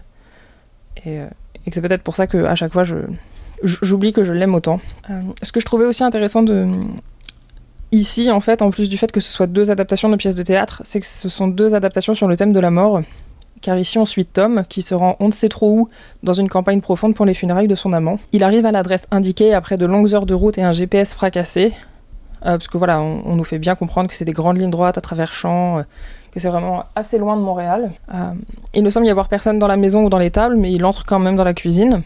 Et, 1.04 1.20
euh, 1.20 1.26
et 1.66 1.70
que 1.70 1.74
c'est 1.74 1.82
peut-être 1.82 2.02
pour 2.02 2.16
ça 2.16 2.26
qu'à 2.26 2.54
chaque 2.54 2.72
fois, 2.72 2.82
j'oublie 3.62 4.12
que 4.12 4.24
je 4.24 4.32
l'aime 4.32 4.54
autant. 4.54 4.80
Euh, 5.10 5.20
ce 5.42 5.52
que 5.52 5.60
je 5.60 5.66
trouvais 5.66 5.84
aussi 5.84 6.04
intéressant 6.04 6.44
ici, 7.90 8.30
en 8.30 8.40
fait, 8.40 8.62
en 8.62 8.70
plus 8.70 8.88
du 8.88 8.98
fait 8.98 9.10
que 9.10 9.20
ce 9.20 9.30
soit 9.30 9.46
deux 9.46 9.70
adaptations 9.70 10.08
de 10.08 10.16
pièces 10.16 10.34
de 10.34 10.42
théâtre, 10.42 10.82
c'est 10.84 11.00
que 11.00 11.06
ce 11.06 11.28
sont 11.28 11.48
deux 11.48 11.74
adaptations 11.74 12.14
sur 12.14 12.28
le 12.28 12.36
thème 12.36 12.52
de 12.52 12.60
la 12.60 12.70
mort 12.70 13.00
car 13.60 13.78
ici 13.78 13.98
on 13.98 14.06
suit 14.06 14.24
Tom 14.24 14.62
qui 14.68 14.82
se 14.82 14.94
rend 14.94 15.16
on 15.20 15.26
ne 15.26 15.32
sait 15.32 15.48
trop 15.48 15.70
où 15.70 15.88
dans 16.22 16.34
une 16.34 16.48
campagne 16.48 16.80
profonde 16.80 17.14
pour 17.14 17.26
les 17.26 17.34
funérailles 17.34 17.68
de 17.68 17.74
son 17.74 17.92
amant. 17.92 18.18
Il 18.32 18.44
arrive 18.44 18.66
à 18.66 18.72
l'adresse 18.72 19.06
indiquée 19.10 19.54
après 19.54 19.76
de 19.76 19.86
longues 19.86 20.14
heures 20.14 20.26
de 20.26 20.34
route 20.34 20.58
et 20.58 20.62
un 20.62 20.72
GPS 20.72 21.14
fracassé, 21.14 21.72
euh, 22.42 22.52
parce 22.52 22.68
que 22.68 22.78
voilà, 22.78 23.00
on, 23.00 23.34
nous 23.34 23.44
fait 23.44 23.58
bien 23.58 23.74
comprendre 23.74 24.08
que 24.08 24.14
c'est 24.14 24.24
des 24.24 24.32
grandes 24.32 24.58
lignes 24.58 24.70
droites 24.70 24.96
à 24.96 25.00
travers 25.00 25.32
champs, 25.32 25.78
euh, 25.78 25.82
que 26.30 26.38
c'est 26.38 26.48
vraiment 26.48 26.84
assez 26.94 27.18
loin 27.18 27.36
de 27.36 27.42
Montréal. 27.42 27.90
Euh, 28.14 28.32
il 28.74 28.82
ne 28.82 28.90
semble 28.90 29.06
y 29.06 29.10
avoir 29.10 29.28
personne 29.28 29.58
dans 29.58 29.66
la 29.66 29.76
maison 29.76 30.04
ou 30.04 30.08
dans 30.08 30.18
les 30.18 30.30
tables, 30.30 30.56
mais 30.56 30.72
il 30.72 30.84
entre 30.84 31.04
quand 31.04 31.18
même 31.18 31.36
dans 31.36 31.44
la 31.44 31.54
cuisine. 31.54 32.02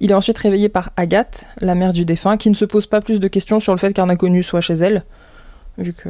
il 0.00 0.10
est 0.10 0.14
ensuite 0.14 0.38
réveillé 0.38 0.68
par 0.68 0.90
Agathe, 0.96 1.46
la 1.60 1.74
mère 1.74 1.92
du 1.92 2.04
défunt, 2.04 2.36
qui 2.36 2.50
ne 2.50 2.54
se 2.54 2.64
pose 2.64 2.86
pas 2.86 3.00
plus 3.00 3.20
de 3.20 3.28
questions 3.28 3.60
sur 3.60 3.72
le 3.72 3.78
fait 3.78 3.92
qu'un 3.92 4.08
inconnu 4.08 4.42
soit 4.42 4.60
chez 4.60 4.74
elle, 4.74 5.04
vu 5.78 5.92
que 5.92 6.08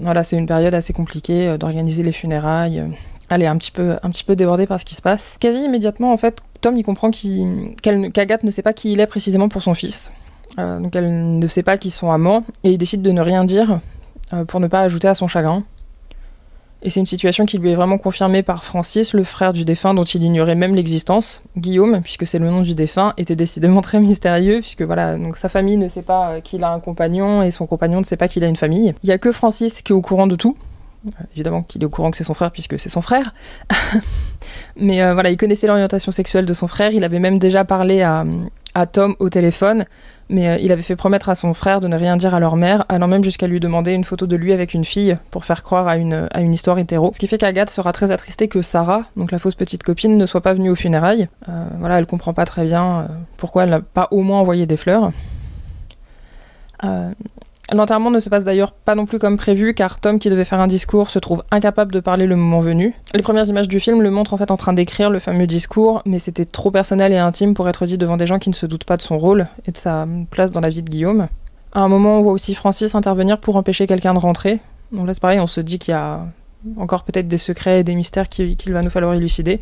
voilà, 0.00 0.22
c'est 0.22 0.36
une 0.36 0.46
période 0.46 0.74
assez 0.74 0.92
compliquée 0.92 1.58
d'organiser 1.58 2.02
les 2.02 2.12
funérailles 2.12 2.84
elle 3.28 3.42
est 3.42 3.46
un 3.46 3.56
petit 3.56 3.70
peu, 3.70 3.96
un 4.02 4.10
petit 4.10 4.24
peu 4.24 4.36
débordée 4.36 4.66
par 4.66 4.80
ce 4.80 4.84
qui 4.84 4.94
se 4.94 5.02
passe. 5.02 5.36
Quasi 5.40 5.64
immédiatement, 5.64 6.12
en 6.12 6.16
fait, 6.16 6.38
Tom 6.60 6.76
il 6.76 6.84
comprend 6.84 7.10
qu'Agathe 7.10 8.44
ne 8.44 8.50
sait 8.50 8.62
pas 8.62 8.72
qui 8.72 8.92
il 8.92 9.00
est 9.00 9.06
précisément 9.06 9.48
pour 9.48 9.62
son 9.62 9.74
fils. 9.74 10.10
Euh, 10.58 10.78
donc 10.80 10.96
elle 10.96 11.38
ne 11.38 11.46
sait 11.48 11.62
pas 11.62 11.76
qu'ils 11.76 11.90
sont 11.90 12.10
amants 12.10 12.44
et 12.64 12.70
il 12.70 12.78
décide 12.78 13.02
de 13.02 13.10
ne 13.10 13.20
rien 13.20 13.44
dire 13.44 13.80
euh, 14.32 14.44
pour 14.44 14.60
ne 14.60 14.68
pas 14.68 14.80
ajouter 14.80 15.08
à 15.08 15.14
son 15.14 15.28
chagrin. 15.28 15.64
Et 16.82 16.90
c'est 16.90 17.00
une 17.00 17.06
situation 17.06 17.46
qui 17.46 17.58
lui 17.58 17.72
est 17.72 17.74
vraiment 17.74 17.98
confirmée 17.98 18.42
par 18.42 18.62
Francis, 18.62 19.12
le 19.12 19.24
frère 19.24 19.52
du 19.52 19.64
défunt 19.64 19.94
dont 19.94 20.04
il 20.04 20.22
ignorait 20.22 20.54
même 20.54 20.74
l'existence. 20.74 21.42
Guillaume, 21.56 22.00
puisque 22.02 22.26
c'est 22.26 22.38
le 22.38 22.48
nom 22.48 22.60
du 22.60 22.74
défunt, 22.74 23.14
était 23.16 23.34
décidément 23.34 23.80
très 23.80 23.98
mystérieux, 23.98 24.60
puisque 24.60 24.82
voilà, 24.82 25.16
donc 25.16 25.36
sa 25.36 25.48
famille 25.48 25.78
ne 25.78 25.88
sait 25.88 26.02
pas 26.02 26.30
euh, 26.30 26.40
qu'il 26.40 26.62
a 26.62 26.70
un 26.70 26.80
compagnon 26.80 27.42
et 27.42 27.50
son 27.50 27.66
compagnon 27.66 27.98
ne 27.98 28.04
sait 28.04 28.16
pas 28.16 28.28
qu'il 28.28 28.44
a 28.44 28.46
une 28.46 28.56
famille. 28.56 28.94
Il 29.02 29.08
y 29.08 29.12
a 29.12 29.18
que 29.18 29.32
Francis 29.32 29.82
qui 29.82 29.92
est 29.92 29.96
au 29.96 30.02
courant 30.02 30.26
de 30.26 30.36
tout, 30.36 30.56
Évidemment 31.34 31.62
qu'il 31.62 31.82
est 31.82 31.84
au 31.84 31.90
courant 31.90 32.10
que 32.10 32.16
c'est 32.16 32.24
son 32.24 32.34
frère 32.34 32.50
puisque 32.50 32.78
c'est 32.78 32.88
son 32.88 33.00
frère. 33.00 33.34
Mais 34.76 35.02
euh, 35.02 35.14
voilà, 35.14 35.30
il 35.30 35.36
connaissait 35.36 35.66
l'orientation 35.66 36.12
sexuelle 36.12 36.46
de 36.46 36.54
son 36.54 36.66
frère. 36.66 36.92
Il 36.92 37.04
avait 37.04 37.18
même 37.18 37.38
déjà 37.38 37.64
parlé 37.64 38.02
à, 38.02 38.24
Tom 38.92 39.16
au 39.18 39.30
téléphone. 39.30 39.84
Mais 40.28 40.48
euh, 40.48 40.58
il 40.60 40.72
avait 40.72 40.82
fait 40.82 40.96
promettre 40.96 41.28
à 41.28 41.34
son 41.34 41.54
frère 41.54 41.80
de 41.80 41.88
ne 41.88 41.96
rien 41.96 42.16
dire 42.16 42.34
à 42.34 42.40
leur 42.40 42.56
mère, 42.56 42.84
allant 42.88 43.06
même 43.06 43.22
jusqu'à 43.22 43.46
lui 43.46 43.60
demander 43.60 43.92
une 43.92 44.04
photo 44.04 44.26
de 44.26 44.36
lui 44.36 44.52
avec 44.52 44.74
une 44.74 44.84
fille 44.84 45.16
pour 45.30 45.44
faire 45.44 45.62
croire 45.62 45.86
à 45.86 45.96
une, 45.96 46.28
à 46.32 46.40
une 46.40 46.52
histoire 46.52 46.78
hétéro. 46.78 47.10
Ce 47.14 47.18
qui 47.18 47.28
fait 47.28 47.38
qu'Agathe 47.38 47.70
sera 47.70 47.92
très 47.92 48.10
attristée 48.10 48.48
que 48.48 48.60
Sarah, 48.60 49.04
donc 49.16 49.30
la 49.30 49.38
fausse 49.38 49.54
petite 49.54 49.84
copine, 49.84 50.18
ne 50.18 50.26
soit 50.26 50.40
pas 50.40 50.52
venue 50.52 50.68
aux 50.68 50.74
funérailles. 50.74 51.28
Euh, 51.48 51.66
voilà, 51.78 51.98
elle 51.98 52.06
comprend 52.06 52.34
pas 52.34 52.44
très 52.44 52.64
bien 52.64 53.08
pourquoi 53.36 53.64
elle 53.64 53.70
n'a 53.70 53.80
pas 53.80 54.08
au 54.10 54.22
moins 54.22 54.40
envoyé 54.40 54.66
des 54.66 54.76
fleurs. 54.76 55.10
L'enterrement 57.72 58.12
ne 58.12 58.20
se 58.20 58.28
passe 58.28 58.44
d'ailleurs 58.44 58.72
pas 58.72 58.94
non 58.94 59.06
plus 59.06 59.18
comme 59.18 59.36
prévu 59.36 59.74
car 59.74 59.98
Tom 59.98 60.20
qui 60.20 60.30
devait 60.30 60.44
faire 60.44 60.60
un 60.60 60.68
discours 60.68 61.10
se 61.10 61.18
trouve 61.18 61.42
incapable 61.50 61.92
de 61.92 61.98
parler 61.98 62.26
le 62.26 62.36
moment 62.36 62.60
venu. 62.60 62.94
Les 63.12 63.22
premières 63.22 63.46
images 63.48 63.66
du 63.66 63.80
film 63.80 64.02
le 64.02 64.10
montrent 64.10 64.34
en 64.34 64.36
fait 64.36 64.52
en 64.52 64.56
train 64.56 64.72
d'écrire 64.72 65.10
le 65.10 65.18
fameux 65.18 65.48
discours 65.48 66.00
mais 66.06 66.20
c'était 66.20 66.44
trop 66.44 66.70
personnel 66.70 67.12
et 67.12 67.18
intime 67.18 67.54
pour 67.54 67.68
être 67.68 67.84
dit 67.86 67.98
devant 67.98 68.16
des 68.16 68.26
gens 68.26 68.38
qui 68.38 68.50
ne 68.50 68.54
se 68.54 68.66
doutent 68.66 68.84
pas 68.84 68.96
de 68.96 69.02
son 69.02 69.18
rôle 69.18 69.48
et 69.66 69.72
de 69.72 69.76
sa 69.76 70.06
place 70.30 70.52
dans 70.52 70.60
la 70.60 70.68
vie 70.68 70.82
de 70.82 70.90
Guillaume. 70.90 71.26
À 71.72 71.80
un 71.80 71.88
moment 71.88 72.18
on 72.18 72.22
voit 72.22 72.32
aussi 72.32 72.54
Francis 72.54 72.94
intervenir 72.94 73.40
pour 73.40 73.56
empêcher 73.56 73.88
quelqu'un 73.88 74.14
de 74.14 74.20
rentrer. 74.20 74.60
Donc 74.92 75.08
là 75.08 75.14
c'est 75.14 75.20
pareil 75.20 75.40
on 75.40 75.48
se 75.48 75.60
dit 75.60 75.80
qu'il 75.80 75.92
y 75.92 75.96
a 75.96 76.20
encore 76.76 77.02
peut-être 77.02 77.26
des 77.26 77.38
secrets 77.38 77.80
et 77.80 77.84
des 77.84 77.96
mystères 77.96 78.28
qu'il 78.28 78.72
va 78.72 78.82
nous 78.82 78.90
falloir 78.90 79.14
élucider. 79.14 79.60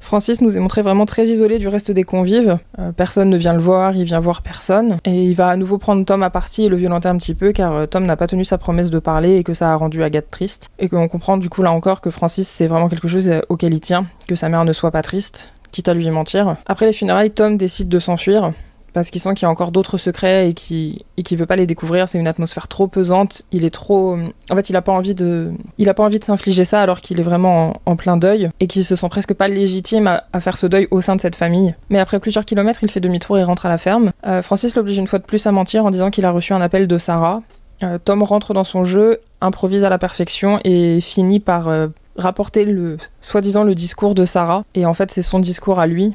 Francis 0.00 0.40
nous 0.40 0.56
est 0.56 0.60
montré 0.60 0.82
vraiment 0.82 1.06
très 1.06 1.24
isolé 1.24 1.58
du 1.58 1.68
reste 1.68 1.90
des 1.90 2.04
convives. 2.04 2.58
Euh, 2.78 2.92
personne 2.92 3.30
ne 3.30 3.36
vient 3.36 3.52
le 3.52 3.60
voir, 3.60 3.96
il 3.96 4.04
vient 4.04 4.20
voir 4.20 4.42
personne. 4.42 4.98
Et 5.04 5.24
il 5.24 5.34
va 5.34 5.48
à 5.48 5.56
nouveau 5.56 5.78
prendre 5.78 6.04
Tom 6.04 6.22
à 6.22 6.30
partie 6.30 6.64
et 6.64 6.68
le 6.68 6.76
violenter 6.76 7.08
un 7.08 7.16
petit 7.16 7.34
peu 7.34 7.52
car 7.52 7.72
euh, 7.74 7.86
Tom 7.86 8.06
n'a 8.06 8.16
pas 8.16 8.26
tenu 8.26 8.44
sa 8.44 8.58
promesse 8.58 8.90
de 8.90 8.98
parler 8.98 9.36
et 9.36 9.44
que 9.44 9.54
ça 9.54 9.72
a 9.72 9.76
rendu 9.76 10.02
Agathe 10.02 10.30
triste. 10.30 10.70
Et 10.78 10.88
qu'on 10.88 11.08
comprend 11.08 11.36
du 11.36 11.48
coup 11.48 11.62
là 11.62 11.72
encore 11.72 12.00
que 12.00 12.10
Francis 12.10 12.48
c'est 12.48 12.66
vraiment 12.66 12.88
quelque 12.88 13.08
chose 13.08 13.28
euh, 13.28 13.40
auquel 13.48 13.74
il 13.74 13.80
tient, 13.80 14.06
que 14.28 14.34
sa 14.34 14.48
mère 14.48 14.64
ne 14.64 14.72
soit 14.72 14.90
pas 14.90 15.02
triste, 15.02 15.52
quitte 15.72 15.88
à 15.88 15.94
lui 15.94 16.08
mentir. 16.10 16.56
Après 16.66 16.86
les 16.86 16.92
funérailles, 16.92 17.30
Tom 17.30 17.56
décide 17.56 17.88
de 17.88 17.98
s'enfuir 17.98 18.52
parce 18.96 19.10
qu'il 19.10 19.20
sent 19.20 19.34
qu'il 19.34 19.42
y 19.42 19.44
a 19.44 19.50
encore 19.50 19.72
d'autres 19.72 19.98
secrets 19.98 20.48
et 20.48 20.54
qu'il 20.54 21.02
et 21.18 21.36
veut 21.36 21.44
pas 21.44 21.56
les 21.56 21.66
découvrir. 21.66 22.08
C'est 22.08 22.16
une 22.16 22.26
atmosphère 22.26 22.66
trop 22.66 22.86
pesante. 22.86 23.42
Il 23.52 23.66
est 23.66 23.70
trop. 23.70 24.16
En 24.50 24.56
fait, 24.56 24.70
il 24.70 24.76
a 24.76 24.80
pas 24.80 24.92
envie 24.92 25.14
de. 25.14 25.50
Il 25.76 25.90
a 25.90 25.92
pas 25.92 26.02
envie 26.02 26.18
de 26.18 26.24
s'infliger 26.24 26.64
ça 26.64 26.80
alors 26.80 27.02
qu'il 27.02 27.20
est 27.20 27.22
vraiment 27.22 27.74
en, 27.84 27.94
plein 27.96 28.16
deuil 28.16 28.48
et 28.58 28.66
qu'il 28.66 28.86
se 28.86 28.96
sent 28.96 29.08
presque 29.10 29.34
pas 29.34 29.48
légitime 29.48 30.06
à, 30.32 30.40
faire 30.40 30.56
ce 30.56 30.66
deuil 30.66 30.88
au 30.90 31.02
sein 31.02 31.14
de 31.14 31.20
cette 31.20 31.36
famille. 31.36 31.74
Mais 31.90 31.98
après 31.98 32.18
plusieurs 32.20 32.46
kilomètres, 32.46 32.84
il 32.84 32.90
fait 32.90 33.00
demi-tour 33.00 33.36
et 33.36 33.44
rentre 33.44 33.66
à 33.66 33.68
la 33.68 33.76
ferme. 33.76 34.12
Euh, 34.26 34.40
Francis 34.40 34.74
l'oblige 34.74 34.96
une 34.96 35.08
fois 35.08 35.18
de 35.18 35.24
plus 35.24 35.46
à 35.46 35.52
mentir 35.52 35.84
en 35.84 35.90
disant 35.90 36.10
qu'il 36.10 36.24
a 36.24 36.30
reçu 36.30 36.54
un 36.54 36.62
appel 36.62 36.88
de 36.88 36.96
Sarah. 36.96 37.42
Euh, 37.82 37.98
Tom 38.02 38.22
rentre 38.22 38.54
dans 38.54 38.64
son 38.64 38.84
jeu, 38.84 39.20
improvise 39.42 39.84
à 39.84 39.90
la 39.90 39.98
perfection 39.98 40.58
et 40.64 41.02
finit 41.02 41.40
par 41.40 41.68
euh, 41.68 41.88
rapporter 42.16 42.64
le 42.64 42.96
soi-disant 43.20 43.62
le 43.62 43.74
discours 43.74 44.14
de 44.14 44.24
Sarah. 44.24 44.64
Et 44.74 44.86
en 44.86 44.94
fait, 44.94 45.10
c'est 45.10 45.20
son 45.20 45.38
discours 45.38 45.80
à 45.80 45.86
lui 45.86 46.14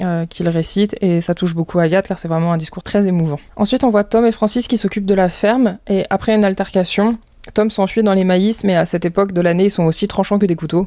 euh, 0.00 0.26
qu'il 0.26 0.48
récite 0.48 0.96
et 1.00 1.20
ça 1.20 1.34
touche 1.34 1.54
beaucoup 1.54 1.78
Agathe 1.78 2.08
car 2.08 2.18
c'est 2.18 2.28
vraiment 2.28 2.52
un 2.52 2.56
discours 2.56 2.82
très 2.82 3.06
émouvant. 3.06 3.38
Ensuite 3.56 3.84
on 3.84 3.90
voit 3.90 4.04
Tom 4.04 4.26
et 4.26 4.32
Francis 4.32 4.68
qui 4.68 4.78
s'occupent 4.78 5.06
de 5.06 5.14
la 5.14 5.28
ferme 5.28 5.78
et 5.88 6.04
après 6.10 6.34
une 6.34 6.44
altercation, 6.44 7.18
Tom 7.54 7.70
s'enfuit 7.70 8.02
dans 8.02 8.14
les 8.14 8.24
maïs 8.24 8.64
mais 8.64 8.76
à 8.76 8.86
cette 8.86 9.04
époque 9.04 9.32
de 9.32 9.40
l'année 9.40 9.64
ils 9.66 9.70
sont 9.70 9.84
aussi 9.84 10.08
tranchants 10.08 10.38
que 10.38 10.46
des 10.46 10.56
couteaux 10.56 10.86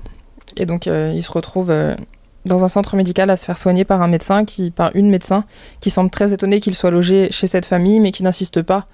et 0.57 0.65
donc 0.65 0.87
euh, 0.87 1.11
ils 1.15 1.23
se 1.23 1.31
retrouvent 1.31 1.71
euh, 1.71 1.95
dans 2.45 2.63
un 2.63 2.67
centre 2.67 2.95
médical 2.95 3.29
à 3.29 3.37
se 3.37 3.45
faire 3.45 3.57
soigner 3.57 3.85
par 3.85 4.01
un 4.01 4.07
médecin, 4.07 4.45
qui, 4.45 4.71
par 4.71 4.91
une 4.95 5.09
médecin, 5.09 5.45
qui 5.79 5.89
semble 5.89 6.09
très 6.09 6.33
étonnée 6.33 6.59
qu'il 6.59 6.75
soit 6.75 6.91
logé 6.91 7.31
chez 7.31 7.47
cette 7.47 7.65
famille, 7.65 7.99
mais 7.99 8.11
qui 8.11 8.23
n'insiste 8.23 8.61
pas 8.61 8.87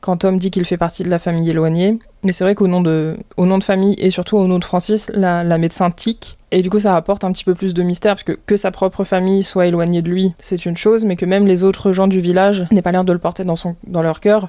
quand 0.00 0.18
Tom 0.18 0.38
dit 0.38 0.50
qu'il 0.50 0.64
fait 0.64 0.76
partie 0.76 1.02
de 1.02 1.10
la 1.10 1.18
famille 1.18 1.48
éloignée. 1.50 1.98
Mais 2.22 2.32
c'est 2.32 2.44
vrai 2.44 2.54
qu'au 2.54 2.66
nom 2.66 2.80
de, 2.80 3.16
au 3.36 3.46
nom 3.46 3.58
de 3.58 3.64
famille 3.64 3.94
et 3.98 4.10
surtout 4.10 4.36
au 4.36 4.46
nom 4.46 4.58
de 4.58 4.64
Francis, 4.64 5.10
la, 5.14 5.58
médecin 5.58 5.90
tique. 5.90 6.36
Et 6.50 6.62
du 6.62 6.70
coup, 6.70 6.80
ça 6.80 6.92
rapporte 6.92 7.24
un 7.24 7.32
petit 7.32 7.44
peu 7.44 7.54
plus 7.54 7.74
de 7.74 7.82
mystère, 7.82 8.14
parce 8.14 8.24
que 8.24 8.32
que 8.32 8.56
sa 8.56 8.70
propre 8.70 9.04
famille 9.04 9.42
soit 9.42 9.66
éloignée 9.66 10.02
de 10.02 10.10
lui, 10.10 10.34
c'est 10.38 10.66
une 10.66 10.76
chose, 10.76 11.04
mais 11.04 11.16
que 11.16 11.24
même 11.24 11.46
les 11.46 11.62
autres 11.64 11.92
gens 11.92 12.08
du 12.08 12.20
village 12.20 12.66
n'aient 12.72 12.82
pas 12.82 12.92
l'air 12.92 13.04
de 13.04 13.12
le 13.12 13.18
porter 13.18 13.44
dans, 13.44 14.02
leur 14.02 14.20
cœur, 14.20 14.48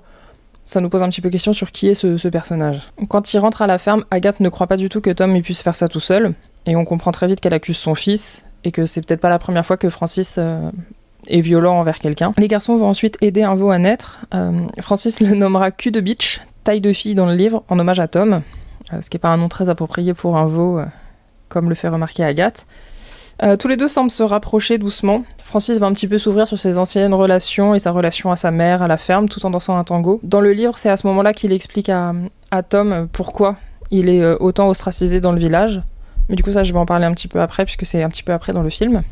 ça 0.66 0.82
nous 0.82 0.90
pose 0.90 1.04
un 1.04 1.10
petit 1.10 1.22
peu 1.22 1.30
question 1.30 1.54
sur 1.54 1.72
qui 1.72 1.90
est 1.90 1.94
ce, 1.94 2.28
personnage. 2.28 2.92
Quand 3.08 3.34
il 3.34 3.40
rentre 3.40 3.62
à 3.62 3.68
la 3.68 3.78
ferme, 3.78 4.04
Agathe 4.10 4.40
ne 4.40 4.50
croit 4.50 4.68
pas 4.68 4.78
du 4.78 4.90
tout 4.90 5.00
que 5.00 5.12
Tom 5.12 5.40
puisse 5.42 5.62
faire 5.62 5.76
ça 5.76 5.88
tout 5.88 6.00
seul, 6.00 6.34
et 6.66 6.76
on 6.76 6.86
comprend 6.86 7.12
très 7.12 7.28
vite 7.28 7.40
qu'elle 7.40 7.54
accuse 7.54 7.78
son 7.78 7.94
fils, 7.94 8.44
et 8.64 8.72
que 8.72 8.86
c'est 8.86 9.06
peut-être 9.06 9.22
pas 9.22 9.30
la 9.30 9.40
première 9.40 9.66
fois 9.66 9.78
que 9.78 9.90
Francis 9.90 10.36
euh, 10.38 10.72
est 11.28 11.42
violent 11.42 11.80
envers 11.80 12.00
quelqu'un. 12.00 12.34
Les 12.38 12.48
garçons 12.48 12.78
vont 12.78 12.88
ensuite 12.88 13.18
aider 13.22 13.44
un 13.44 13.56
veau 13.56 13.70
à 13.70 13.78
naître. 13.78 14.20
Euh, 14.34 14.52
Francis 14.80 15.20
le 15.20 15.36
nommera 15.36 15.72
cul 15.72 15.92
de 15.92 16.00
bitch, 16.00 16.42
taille 16.64 16.82
de 16.82 16.94
fille 16.94 17.16
dans 17.16 17.26
le 17.26 17.36
livre, 17.36 17.64
en 17.70 17.80
hommage 17.80 18.00
à 18.00 18.08
Tom, 18.08 18.42
euh, 18.94 19.02
ce 19.02 19.10
qui 19.10 19.16
n'est 19.16 19.22
pas 19.22 19.30
un 19.30 19.38
nom 19.38 19.48
très 19.48 19.70
approprié 19.70 20.14
pour 20.14 20.38
un 20.38 20.46
veau, 20.46 20.82
comme 21.50 21.70
le 21.70 21.76
fait 21.76 21.88
remarquer 21.88 22.24
Agathe. 22.24 22.66
tous 23.60 23.68
les 23.68 23.78
deux 23.78 23.88
semblent 23.88 24.12
se 24.12 24.24
rapprocher 24.24 24.78
doucement. 24.78 25.24
Francis 25.44 25.80
va 25.80 25.88
un 25.88 25.94
petit 25.94 26.08
peu 26.08 26.18
s'ouvrir 26.18 26.48
sur 26.48 26.58
ses 26.58 26.78
anciennes 26.78 27.14
relations 27.14 27.76
et 27.76 27.80
sa 27.80 27.92
relation 27.92 28.32
à 28.32 28.36
sa 28.36 28.52
mère, 28.52 28.82
à 28.82 28.88
la 28.88 28.98
ferme, 28.98 29.28
tout 29.28 29.46
en 29.46 29.50
dansant 29.50 29.78
un 29.78 29.84
tango. 29.84 30.20
Dans 30.24 30.42
le 30.42 30.54
livre, 30.54 30.78
c'est 30.78 30.90
à 30.90 30.98
ce 30.98 31.08
moment-là 31.08 31.34
qu'il 31.34 31.52
explique 31.52 31.90
à, 31.90 32.14
à 32.52 32.64
Tom 32.64 33.08
pourquoi 33.12 33.58
il 33.92 34.10
est 34.10 34.26
autant 34.40 34.70
ostracisé 34.70 35.20
dans 35.20 35.34
le 35.34 35.40
village. 35.40 35.82
Mais 36.30 36.36
du 36.36 36.44
coup, 36.44 36.54
ça, 36.54 36.64
je 36.64 36.72
vais 36.72 36.80
en 36.80 36.86
parler 36.86 37.06
un 37.06 37.14
petit 37.14 37.28
peu 37.28 37.42
après, 37.42 37.66
puisque 37.66 37.86
c'est 37.86 38.02
un 38.04 38.10
petit 38.10 38.24
peu 38.24 38.32
après 38.32 38.54
dans 38.54 38.62
le 38.62 38.70
film. 38.70 39.04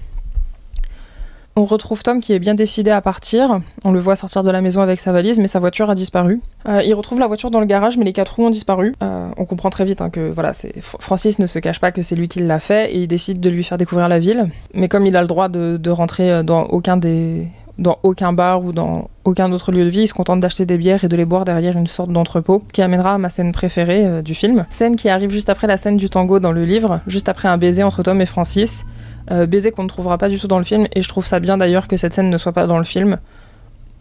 On 1.55 1.65
retrouve 1.65 2.03
Tom 2.03 2.21
qui 2.21 2.33
est 2.33 2.39
bien 2.39 2.55
décidé 2.55 2.91
à 2.91 3.01
partir. 3.01 3.59
On 3.83 3.91
le 3.91 3.99
voit 3.99 4.15
sortir 4.15 4.43
de 4.43 4.51
la 4.51 4.61
maison 4.61 4.81
avec 4.81 4.99
sa 4.99 5.11
valise, 5.11 5.39
mais 5.39 5.47
sa 5.47 5.59
voiture 5.59 5.89
a 5.89 5.95
disparu. 5.95 6.39
Euh, 6.67 6.81
il 6.85 6.93
retrouve 6.93 7.19
la 7.19 7.27
voiture 7.27 7.51
dans 7.51 7.59
le 7.59 7.65
garage, 7.65 7.97
mais 7.97 8.05
les 8.05 8.13
quatre 8.13 8.35
roues 8.35 8.45
ont 8.45 8.49
disparu. 8.49 8.93
Euh, 9.03 9.29
on 9.37 9.45
comprend 9.45 9.69
très 9.69 9.83
vite 9.83 10.01
hein, 10.01 10.09
que 10.09 10.31
voilà, 10.31 10.53
Francis 10.81 11.39
ne 11.39 11.47
se 11.47 11.59
cache 11.59 11.79
pas 11.79 11.91
que 11.91 12.01
c'est 12.01 12.15
lui 12.15 12.27
qui 12.27 12.39
l'a 12.39 12.59
fait 12.59 12.93
et 12.93 12.99
il 12.99 13.07
décide 13.07 13.39
de 13.39 13.49
lui 13.49 13.63
faire 13.63 13.77
découvrir 13.77 14.07
la 14.07 14.19
ville. 14.19 14.47
Mais 14.73 14.87
comme 14.87 15.05
il 15.05 15.15
a 15.15 15.21
le 15.21 15.27
droit 15.27 15.49
de, 15.49 15.89
rentrer 15.89 16.31
euh, 16.31 16.43
dans 16.43 16.63
aucun 16.65 16.97
des 16.97 17.47
dans 17.79 17.97
aucun 18.03 18.33
bar 18.33 18.63
ou 18.63 18.71
dans 18.71 19.09
aucun 19.23 19.51
autre 19.51 19.71
lieu 19.71 19.85
de 19.85 19.89
vie, 19.89 20.01
il 20.01 20.07
se 20.07 20.13
contente 20.13 20.39
d'acheter 20.39 20.65
des 20.65 20.77
bières 20.77 21.03
et 21.03 21.07
de 21.07 21.15
les 21.15 21.25
boire 21.25 21.45
derrière 21.45 21.77
une 21.77 21.87
sorte 21.87 22.11
d'entrepôt, 22.11 22.63
qui 22.73 22.81
amènera 22.81 23.15
à 23.15 23.17
ma 23.17 23.29
scène 23.29 23.51
préférée 23.51 24.05
euh, 24.05 24.21
du 24.21 24.35
film. 24.35 24.65
Scène 24.69 24.95
qui 24.95 25.09
arrive 25.09 25.31
juste 25.31 25.49
après 25.49 25.65
la 25.65 25.77
scène 25.77 25.97
du 25.97 26.09
tango 26.09 26.39
dans 26.39 26.51
le 26.51 26.65
livre, 26.65 26.99
juste 27.07 27.29
après 27.29 27.47
un 27.47 27.57
baiser 27.57 27.83
entre 27.83 28.03
Tom 28.03 28.21
et 28.21 28.25
Francis. 28.25 28.85
Euh, 29.31 29.45
baiser 29.45 29.71
qu'on 29.71 29.83
ne 29.83 29.89
trouvera 29.89 30.17
pas 30.17 30.29
du 30.29 30.39
tout 30.39 30.47
dans 30.47 30.57
le 30.57 30.63
film, 30.63 30.87
et 30.93 31.01
je 31.01 31.09
trouve 31.09 31.25
ça 31.25 31.39
bien 31.39 31.57
d'ailleurs 31.57 31.87
que 31.87 31.97
cette 31.97 32.13
scène 32.13 32.29
ne 32.29 32.37
soit 32.37 32.51
pas 32.51 32.67
dans 32.67 32.77
le 32.77 32.83
film. 32.83 33.17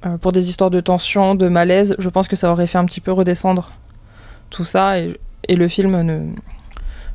Euh, 0.06 0.18
pour 0.18 0.32
des 0.32 0.48
histoires 0.48 0.70
de 0.70 0.80
tension, 0.80 1.34
de 1.34 1.48
malaise, 1.48 1.94
je 1.98 2.08
pense 2.08 2.28
que 2.28 2.36
ça 2.36 2.50
aurait 2.50 2.66
fait 2.66 2.78
un 2.78 2.84
petit 2.84 3.00
peu 3.00 3.12
redescendre 3.12 3.72
tout 4.50 4.64
ça, 4.64 4.98
et 4.98 5.56
le 5.56 5.68
film 5.68 6.00
ne, 6.02 6.20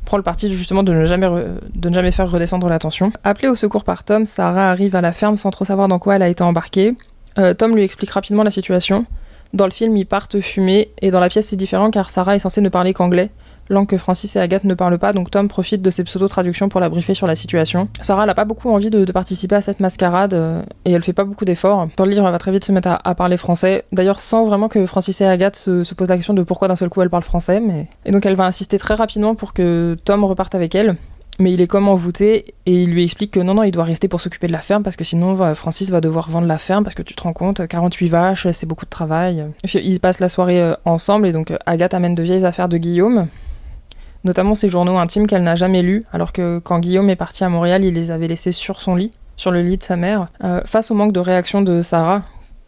prend 0.04 0.16
le 0.16 0.22
parti 0.22 0.52
justement 0.54 0.82
de 0.82 0.92
ne 0.92 1.04
jamais, 1.04 2.12
faire 2.12 2.30
redescendre 2.30 2.68
la 2.68 2.78
tension. 2.78 3.12
Appelée 3.24 3.48
au 3.48 3.56
secours 3.56 3.84
par 3.84 4.04
Tom, 4.04 4.26
Sarah 4.26 4.70
arrive 4.70 4.96
à 4.96 5.00
la 5.00 5.12
ferme 5.12 5.36
sans 5.36 5.50
trop 5.50 5.64
savoir 5.64 5.88
dans 5.88 5.98
quoi 5.98 6.16
elle 6.16 6.22
a 6.22 6.28
été 6.28 6.42
embarquée. 6.42 6.94
Euh, 7.38 7.54
Tom 7.54 7.74
lui 7.74 7.82
explique 7.82 8.10
rapidement 8.10 8.42
la 8.42 8.50
situation. 8.50 9.06
Dans 9.52 9.66
le 9.66 9.70
film, 9.70 9.96
ils 9.96 10.06
partent 10.06 10.40
fumer, 10.40 10.90
et 11.00 11.10
dans 11.10 11.20
la 11.20 11.28
pièce, 11.28 11.48
c'est 11.48 11.56
différent 11.56 11.90
car 11.90 12.10
Sarah 12.10 12.34
est 12.36 12.40
censée 12.40 12.60
ne 12.60 12.68
parler 12.68 12.92
qu'anglais 12.92 13.30
langue 13.68 13.86
que 13.86 13.98
Francis 13.98 14.36
et 14.36 14.40
Agathe 14.40 14.64
ne 14.64 14.74
parlent 14.74 14.98
pas, 14.98 15.12
donc 15.12 15.30
Tom 15.30 15.48
profite 15.48 15.82
de 15.82 15.90
ces 15.90 16.04
pseudo-traductions 16.04 16.68
pour 16.68 16.80
la 16.80 16.88
briefer 16.88 17.14
sur 17.14 17.26
la 17.26 17.36
situation. 17.36 17.88
Sarah 18.00 18.26
n'a 18.26 18.34
pas 18.34 18.44
beaucoup 18.44 18.70
envie 18.70 18.90
de, 18.90 19.04
participer 19.12 19.54
à 19.54 19.60
cette 19.60 19.78
mascarade 19.78 20.34
euh, 20.34 20.62
et 20.84 20.92
elle 20.92 21.02
fait 21.02 21.12
pas 21.12 21.24
beaucoup 21.24 21.44
d'efforts. 21.44 21.86
Dans 21.96 22.04
le 22.04 22.10
livre, 22.10 22.26
elle 22.26 22.32
va 22.32 22.38
très 22.38 22.50
vite 22.50 22.64
se 22.64 22.72
mettre 22.72 22.88
à, 23.02 23.14
parler 23.14 23.36
français, 23.36 23.84
d'ailleurs 23.92 24.20
sans 24.20 24.44
vraiment 24.44 24.68
que 24.68 24.86
Francis 24.86 25.20
et 25.20 25.26
Agathe 25.26 25.56
se, 25.56 25.94
posent 25.94 26.08
la 26.08 26.16
question 26.16 26.34
de 26.34 26.42
pourquoi 26.42 26.68
d'un 26.68 26.76
seul 26.76 26.88
coup 26.88 27.00
elle 27.00 27.10
parle 27.10 27.22
français. 27.22 27.60
Mais... 27.60 27.86
Et 28.04 28.10
donc 28.10 28.26
elle 28.26 28.34
va 28.34 28.44
insister 28.44 28.78
très 28.78 28.94
rapidement 28.94 29.34
pour 29.34 29.52
que 29.52 29.96
Tom 30.04 30.24
reparte 30.24 30.54
avec 30.54 30.74
elle. 30.74 30.96
Mais 31.38 31.52
il 31.52 31.60
est 31.60 31.66
comme 31.66 31.88
envoûté 31.88 32.54
et 32.66 32.82
il 32.82 32.90
lui 32.90 33.02
explique 33.02 33.32
que 33.32 33.40
non, 33.40 33.54
non, 33.54 33.64
il 33.64 33.72
doit 33.72 33.84
rester 33.84 34.06
pour 34.06 34.20
s'occuper 34.20 34.46
de 34.46 34.52
la 34.52 34.60
ferme 34.60 34.84
parce 34.84 34.94
que 34.94 35.02
sinon 35.02 35.54
Francis 35.54 35.90
va 35.90 36.00
devoir 36.00 36.30
vendre 36.30 36.46
la 36.46 36.58
ferme 36.58 36.84
parce 36.84 36.94
que 36.94 37.02
tu 37.02 37.14
te 37.14 37.22
rends 37.22 37.32
compte, 37.32 37.66
48 37.66 38.08
vaches, 38.08 38.48
c'est 38.52 38.66
beaucoup 38.66 38.84
de 38.84 38.90
travail. 38.90 39.44
Ils 39.74 39.98
passent 39.98 40.20
la 40.20 40.28
soirée 40.28 40.62
euh, 40.62 40.74
ensemble 40.84 41.26
et 41.26 41.32
donc 41.32 41.52
Agathe 41.66 41.94
amène 41.94 42.14
de 42.14 42.22
vieilles 42.22 42.44
affaires 42.44 42.68
de 42.68 42.76
Guillaume 42.76 43.26
notamment 44.24 44.54
ses 44.54 44.68
journaux 44.68 44.98
intimes 44.98 45.26
qu'elle 45.26 45.42
n'a 45.42 45.54
jamais 45.54 45.82
lus, 45.82 46.04
alors 46.12 46.32
que 46.32 46.58
quand 46.58 46.80
Guillaume 46.80 47.10
est 47.10 47.16
parti 47.16 47.44
à 47.44 47.48
Montréal, 47.48 47.84
il 47.84 47.94
les 47.94 48.10
avait 48.10 48.26
laissés 48.26 48.52
sur 48.52 48.80
son 48.80 48.96
lit, 48.96 49.12
sur 49.36 49.50
le 49.50 49.62
lit 49.62 49.76
de 49.76 49.82
sa 49.82 49.96
mère. 49.96 50.26
Euh, 50.42 50.62
face 50.64 50.90
au 50.90 50.94
manque 50.94 51.12
de 51.12 51.20
réaction 51.20 51.62
de 51.62 51.82
Sarah, 51.82 52.22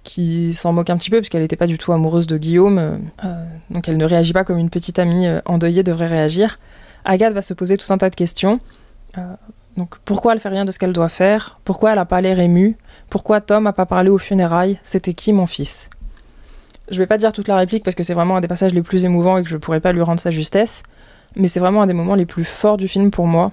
qui 0.04 0.54
s'en 0.54 0.72
moque 0.72 0.90
un 0.90 0.98
petit 0.98 1.10
peu, 1.10 1.18
puisqu'elle 1.18 1.40
n'était 1.40 1.56
pas 1.56 1.66
du 1.66 1.78
tout 1.78 1.92
amoureuse 1.92 2.26
de 2.26 2.36
Guillaume, 2.36 3.00
euh, 3.24 3.44
donc 3.70 3.88
elle 3.88 3.96
ne 3.96 4.04
réagit 4.04 4.34
pas 4.34 4.44
comme 4.44 4.58
une 4.58 4.70
petite 4.70 4.98
amie 4.98 5.26
euh, 5.26 5.40
endeuillée 5.46 5.82
devrait 5.82 6.06
réagir, 6.06 6.58
Agathe 7.04 7.32
va 7.32 7.42
se 7.42 7.54
poser 7.54 7.76
tout 7.76 7.92
un 7.92 7.98
tas 7.98 8.10
de 8.10 8.16
questions. 8.16 8.60
donc 9.76 9.96
pourquoi 10.04 10.34
elle 10.34 10.40
fait 10.40 10.48
rien 10.48 10.64
de 10.64 10.72
ce 10.72 10.78
qu'elle 10.78 10.92
doit 10.92 11.08
faire 11.08 11.58
Pourquoi 11.64 11.90
elle 11.90 11.96
n'a 11.96 12.04
pas 12.04 12.20
l'air 12.20 12.38
émue 12.38 12.76
Pourquoi 13.08 13.40
Tom 13.40 13.64
n'a 13.64 13.72
pas 13.72 13.86
parlé 13.86 14.10
aux 14.10 14.18
funérailles 14.18 14.78
C'était 14.82 15.14
qui 15.14 15.32
mon 15.32 15.46
fils? 15.46 15.88
Je 16.90 16.98
vais 16.98 17.06
pas 17.06 17.16
dire 17.16 17.32
toute 17.32 17.48
la 17.48 17.56
réplique 17.56 17.84
parce 17.84 17.94
que 17.94 18.02
c'est 18.02 18.14
vraiment 18.14 18.36
un 18.36 18.40
des 18.40 18.48
passages 18.48 18.74
les 18.74 18.82
plus 18.82 19.04
émouvants 19.04 19.38
et 19.38 19.42
que 19.42 19.48
je 19.48 19.56
pourrais 19.56 19.80
pas 19.80 19.92
lui 19.92 20.02
rendre 20.02 20.20
sa 20.20 20.30
justesse 20.30 20.82
mais 21.36 21.48
c'est 21.48 21.60
vraiment 21.60 21.82
un 21.82 21.86
des 21.86 21.92
moments 21.92 22.14
les 22.14 22.26
plus 22.26 22.44
forts 22.44 22.76
du 22.76 22.88
film 22.88 23.10
pour 23.10 23.26
moi. 23.26 23.52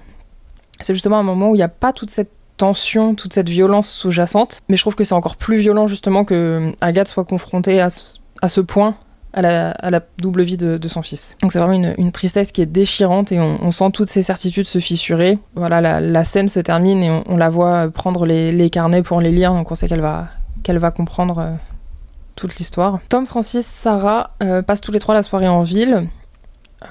C'est 0.80 0.94
justement 0.94 1.18
un 1.18 1.22
moment 1.22 1.50
où 1.50 1.54
il 1.54 1.58
n'y 1.58 1.64
a 1.64 1.68
pas 1.68 1.92
toute 1.92 2.10
cette 2.10 2.30
tension, 2.56 3.14
toute 3.14 3.32
cette 3.32 3.48
violence 3.48 3.90
sous-jacente, 3.90 4.60
mais 4.68 4.76
je 4.76 4.82
trouve 4.82 4.94
que 4.94 5.04
c'est 5.04 5.14
encore 5.14 5.36
plus 5.36 5.58
violent 5.58 5.86
justement 5.86 6.24
que 6.24 6.72
Agathe 6.80 7.08
soit 7.08 7.24
confrontée 7.24 7.80
à, 7.80 7.90
ce 7.90 8.60
point 8.60 8.94
à 9.32 9.42
la, 9.42 10.00
double 10.18 10.42
vie 10.42 10.56
de, 10.56 10.88
son 10.88 11.02
fils. 11.02 11.36
Donc 11.42 11.52
c'est 11.52 11.58
vraiment 11.58 11.94
une, 11.98 12.12
tristesse 12.12 12.52
qui 12.52 12.62
est 12.62 12.66
déchirante 12.66 13.32
et 13.32 13.40
on, 13.40 13.70
sent 13.70 13.90
toutes 13.92 14.08
ses 14.08 14.22
certitudes 14.22 14.66
se 14.66 14.78
fissurer. 14.78 15.38
Voilà, 15.56 16.00
la, 16.00 16.24
scène 16.24 16.48
se 16.48 16.60
termine 16.60 17.02
et 17.02 17.22
on, 17.26 17.36
la 17.36 17.48
voit 17.48 17.88
prendre 17.90 18.26
les, 18.26 18.70
carnets 18.70 19.02
pour 19.02 19.20
les 19.20 19.32
lire, 19.32 19.52
donc 19.52 19.70
on 19.70 19.74
sait 19.74 19.88
qu'elle 19.88 20.00
va, 20.00 20.28
qu'elle 20.62 20.78
va 20.78 20.92
comprendre 20.92 21.38
euh, 21.38 21.50
toute 22.36 22.56
l'histoire. 22.56 23.00
Tom, 23.08 23.26
Francis, 23.26 23.66
Sarah 23.66 24.30
euh, 24.42 24.62
passent 24.62 24.80
tous 24.80 24.92
les 24.92 25.00
trois 25.00 25.14
la 25.14 25.24
soirée 25.24 25.48
en 25.48 25.62
ville. 25.62 26.06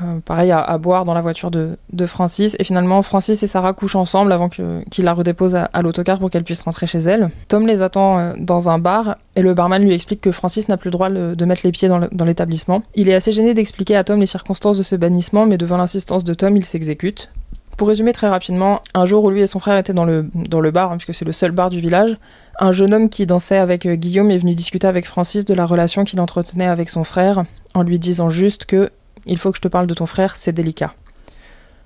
Euh, 0.01 0.19
pareil 0.25 0.51
à, 0.51 0.77
boire 0.77 1.05
dans 1.05 1.13
la 1.13 1.21
voiture 1.21 1.51
de, 1.51 1.77
Francis. 2.05 2.55
Et 2.59 2.63
finalement, 2.63 3.01
Francis 3.01 3.41
et 3.43 3.47
Sarah 3.47 3.73
couchent 3.73 3.95
ensemble 3.95 4.31
avant 4.31 4.49
qu'il 4.49 5.05
la 5.05 5.13
redépose 5.13 5.55
à, 5.55 5.81
l'autocar 5.81 6.19
pour 6.19 6.29
qu'elle 6.29 6.43
puisse 6.43 6.61
rentrer 6.61 6.87
chez 6.87 6.99
elle. 6.99 7.29
Tom 7.47 7.67
les 7.67 7.81
attend 7.81 8.19
euh, 8.19 8.33
dans 8.37 8.69
un 8.69 8.79
bar 8.79 9.17
et 9.35 9.41
le 9.41 9.53
barman 9.53 9.83
lui 9.83 9.93
explique 9.93 10.21
que 10.21 10.31
Francis 10.31 10.67
n'a 10.67 10.77
plus 10.77 10.89
le 10.89 10.91
droit 10.91 11.09
de 11.09 11.45
mettre 11.45 11.61
les 11.63 11.71
pieds 11.71 11.89
dans 11.89 12.25
l'établissement. 12.25 12.83
Il 12.95 13.09
est 13.09 13.15
assez 13.15 13.31
gêné 13.31 13.53
d'expliquer 13.53 13.95
à 13.95 14.03
Tom 14.03 14.19
les 14.19 14.25
circonstances 14.25 14.77
de 14.77 14.83
ce 14.83 14.95
bannissement, 14.95 15.45
mais 15.45 15.57
devant 15.57 15.77
l'insistance 15.77 16.23
de 16.23 16.33
Tom, 16.33 16.55
il 16.55 16.65
s'exécute. 16.65 17.29
Pour 17.77 17.87
résumer 17.87 18.13
très 18.13 18.29
rapidement, 18.29 18.81
un 18.93 19.05
jour 19.05 19.23
où 19.23 19.29
lui 19.29 19.41
et 19.41 19.47
son 19.47 19.59
frère 19.59 19.77
étaient 19.77 19.93
dans 19.93 20.05
le, 20.05 20.29
dans 20.35 20.59
le 20.59 20.71
bar, 20.71 20.91
hein, 20.91 20.97
puisque 20.97 21.17
c'est 21.17 21.25
le 21.25 21.31
seul 21.31 21.51
bar 21.51 21.69
du 21.69 21.79
village, 21.79 22.17
un 22.59 22.71
jeune 22.71 22.93
homme 22.93 23.09
qui 23.09 23.25
dansait 23.25 23.57
avec 23.57 23.85
euh, 23.85 23.95
Guillaume 23.95 24.29
est 24.29 24.37
venu 24.37 24.53
discuter 24.53 24.85
avec 24.85 25.07
Francis 25.07 25.43
de 25.43 25.53
la 25.53 25.65
relation 25.65 26.03
qu'il 26.03 26.21
entretenait 26.21 26.67
avec 26.67 26.89
son 26.89 27.03
frère, 27.03 27.43
en 27.73 27.81
lui 27.81 27.97
disant 27.97 28.29
juste 28.29 28.65
que 28.65 28.91
il 29.25 29.37
faut 29.37 29.51
que 29.51 29.57
je 29.57 29.61
te 29.61 29.67
parle 29.67 29.87
de 29.87 29.93
ton 29.93 30.05
frère, 30.05 30.35
c'est 30.35 30.51
délicat. 30.51 30.93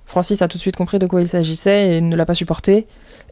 Francis 0.06 0.40
a 0.40 0.48
tout 0.48 0.56
de 0.56 0.62
suite 0.62 0.76
compris 0.76 0.98
de 0.98 1.06
quoi 1.06 1.20
il 1.20 1.28
s'agissait 1.28 1.96
et 1.96 2.00
ne 2.00 2.16
l'a 2.16 2.24
pas 2.24 2.34
supporté, 2.34 2.86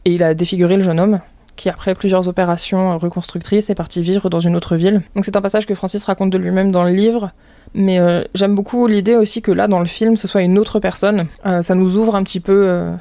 et 0.05 0.13
il 0.13 0.23
a 0.23 0.35
défiguré 0.35 0.77
le 0.77 0.83
jeune 0.83 1.01
homme, 1.01 1.21
qui 1.57 1.71
après 1.71 1.95
plusieurs 1.95 2.29
opérations 2.29 2.99
reconstructrices 2.99 3.71
est 3.71 3.75
parti 3.75 4.03
vivre 4.03 4.29
dans 4.29 4.41
une 4.41 4.55
autre 4.55 4.77
ville. 4.77 5.01
Donc 5.15 5.25
c'est 5.25 5.37
un 5.37 5.41
passage 5.41 5.67
que 5.67 5.75
Francis 5.75 6.05
raconte 6.05 6.31
de 6.31 6.39
lui-même 6.39 6.71
dans 6.71 6.85
le 6.85 6.93
livre, 6.93 7.31
mais 7.75 7.99
euh, 7.99 8.23
j'aime 8.35 8.55
beaucoup 8.55 8.87
l'idée 8.87 9.17
aussi 9.17 9.41
que 9.43 9.51
là 9.51 9.69
dans 9.69 9.79
le 9.79 9.87
film 9.87 10.17
ce 10.19 10.29
soit 10.29 10.43
une 10.43 10.59
autre 10.59 10.79
personne. 10.79 11.27
Euh, 11.47 11.63
ça 11.63 11.75
nous 11.75 11.97
ouvre 11.97 12.15
un 12.15 12.23
petit 12.23 12.41
peu, 12.41 12.69
euh, 12.69 12.95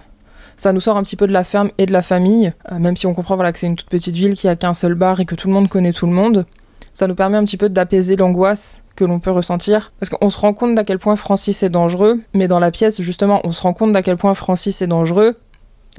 ça 0.55 0.71
nous 0.71 0.79
sort 0.79 0.95
un 0.95 1.03
petit 1.03 1.17
peu 1.17 1.27
de 1.27 1.33
la 1.33 1.43
ferme 1.43 1.69
et 1.77 1.85
de 1.85 1.91
la 1.91 2.01
famille, 2.01 2.53
même 2.71 2.95
si 2.95 3.07
on 3.07 3.13
comprend 3.13 3.35
voilà, 3.35 3.51
que 3.51 3.59
c'est 3.59 3.67
une 3.67 3.75
toute 3.75 3.89
petite 3.89 4.15
ville 4.15 4.35
qui 4.35 4.47
a 4.47 4.55
qu'un 4.55 4.73
seul 4.73 4.95
bar 4.95 5.19
et 5.19 5.25
que 5.25 5.35
tout 5.35 5.49
le 5.49 5.53
monde 5.53 5.67
connaît 5.67 5.93
tout 5.93 6.05
le 6.05 6.13
monde. 6.13 6.45
Ça 6.93 7.07
nous 7.07 7.15
permet 7.15 7.37
un 7.37 7.43
petit 7.43 7.57
peu 7.57 7.67
d'apaiser 7.67 8.15
l'angoisse 8.15 8.83
que 8.95 9.03
l'on 9.03 9.19
peut 9.19 9.31
ressentir. 9.31 9.91
Parce 9.99 10.09
qu'on 10.09 10.29
se 10.29 10.37
rend 10.37 10.53
compte 10.53 10.75
d'à 10.75 10.83
quel 10.83 10.99
point 10.99 11.15
Francis 11.15 11.63
est 11.63 11.69
dangereux, 11.69 12.21
mais 12.33 12.47
dans 12.47 12.59
la 12.59 12.71
pièce, 12.71 13.01
justement, 13.01 13.41
on 13.43 13.51
se 13.51 13.61
rend 13.61 13.73
compte 13.73 13.91
d'à 13.91 14.01
quel 14.01 14.17
point 14.17 14.33
Francis 14.33 14.81
est 14.81 14.87
dangereux, 14.87 15.35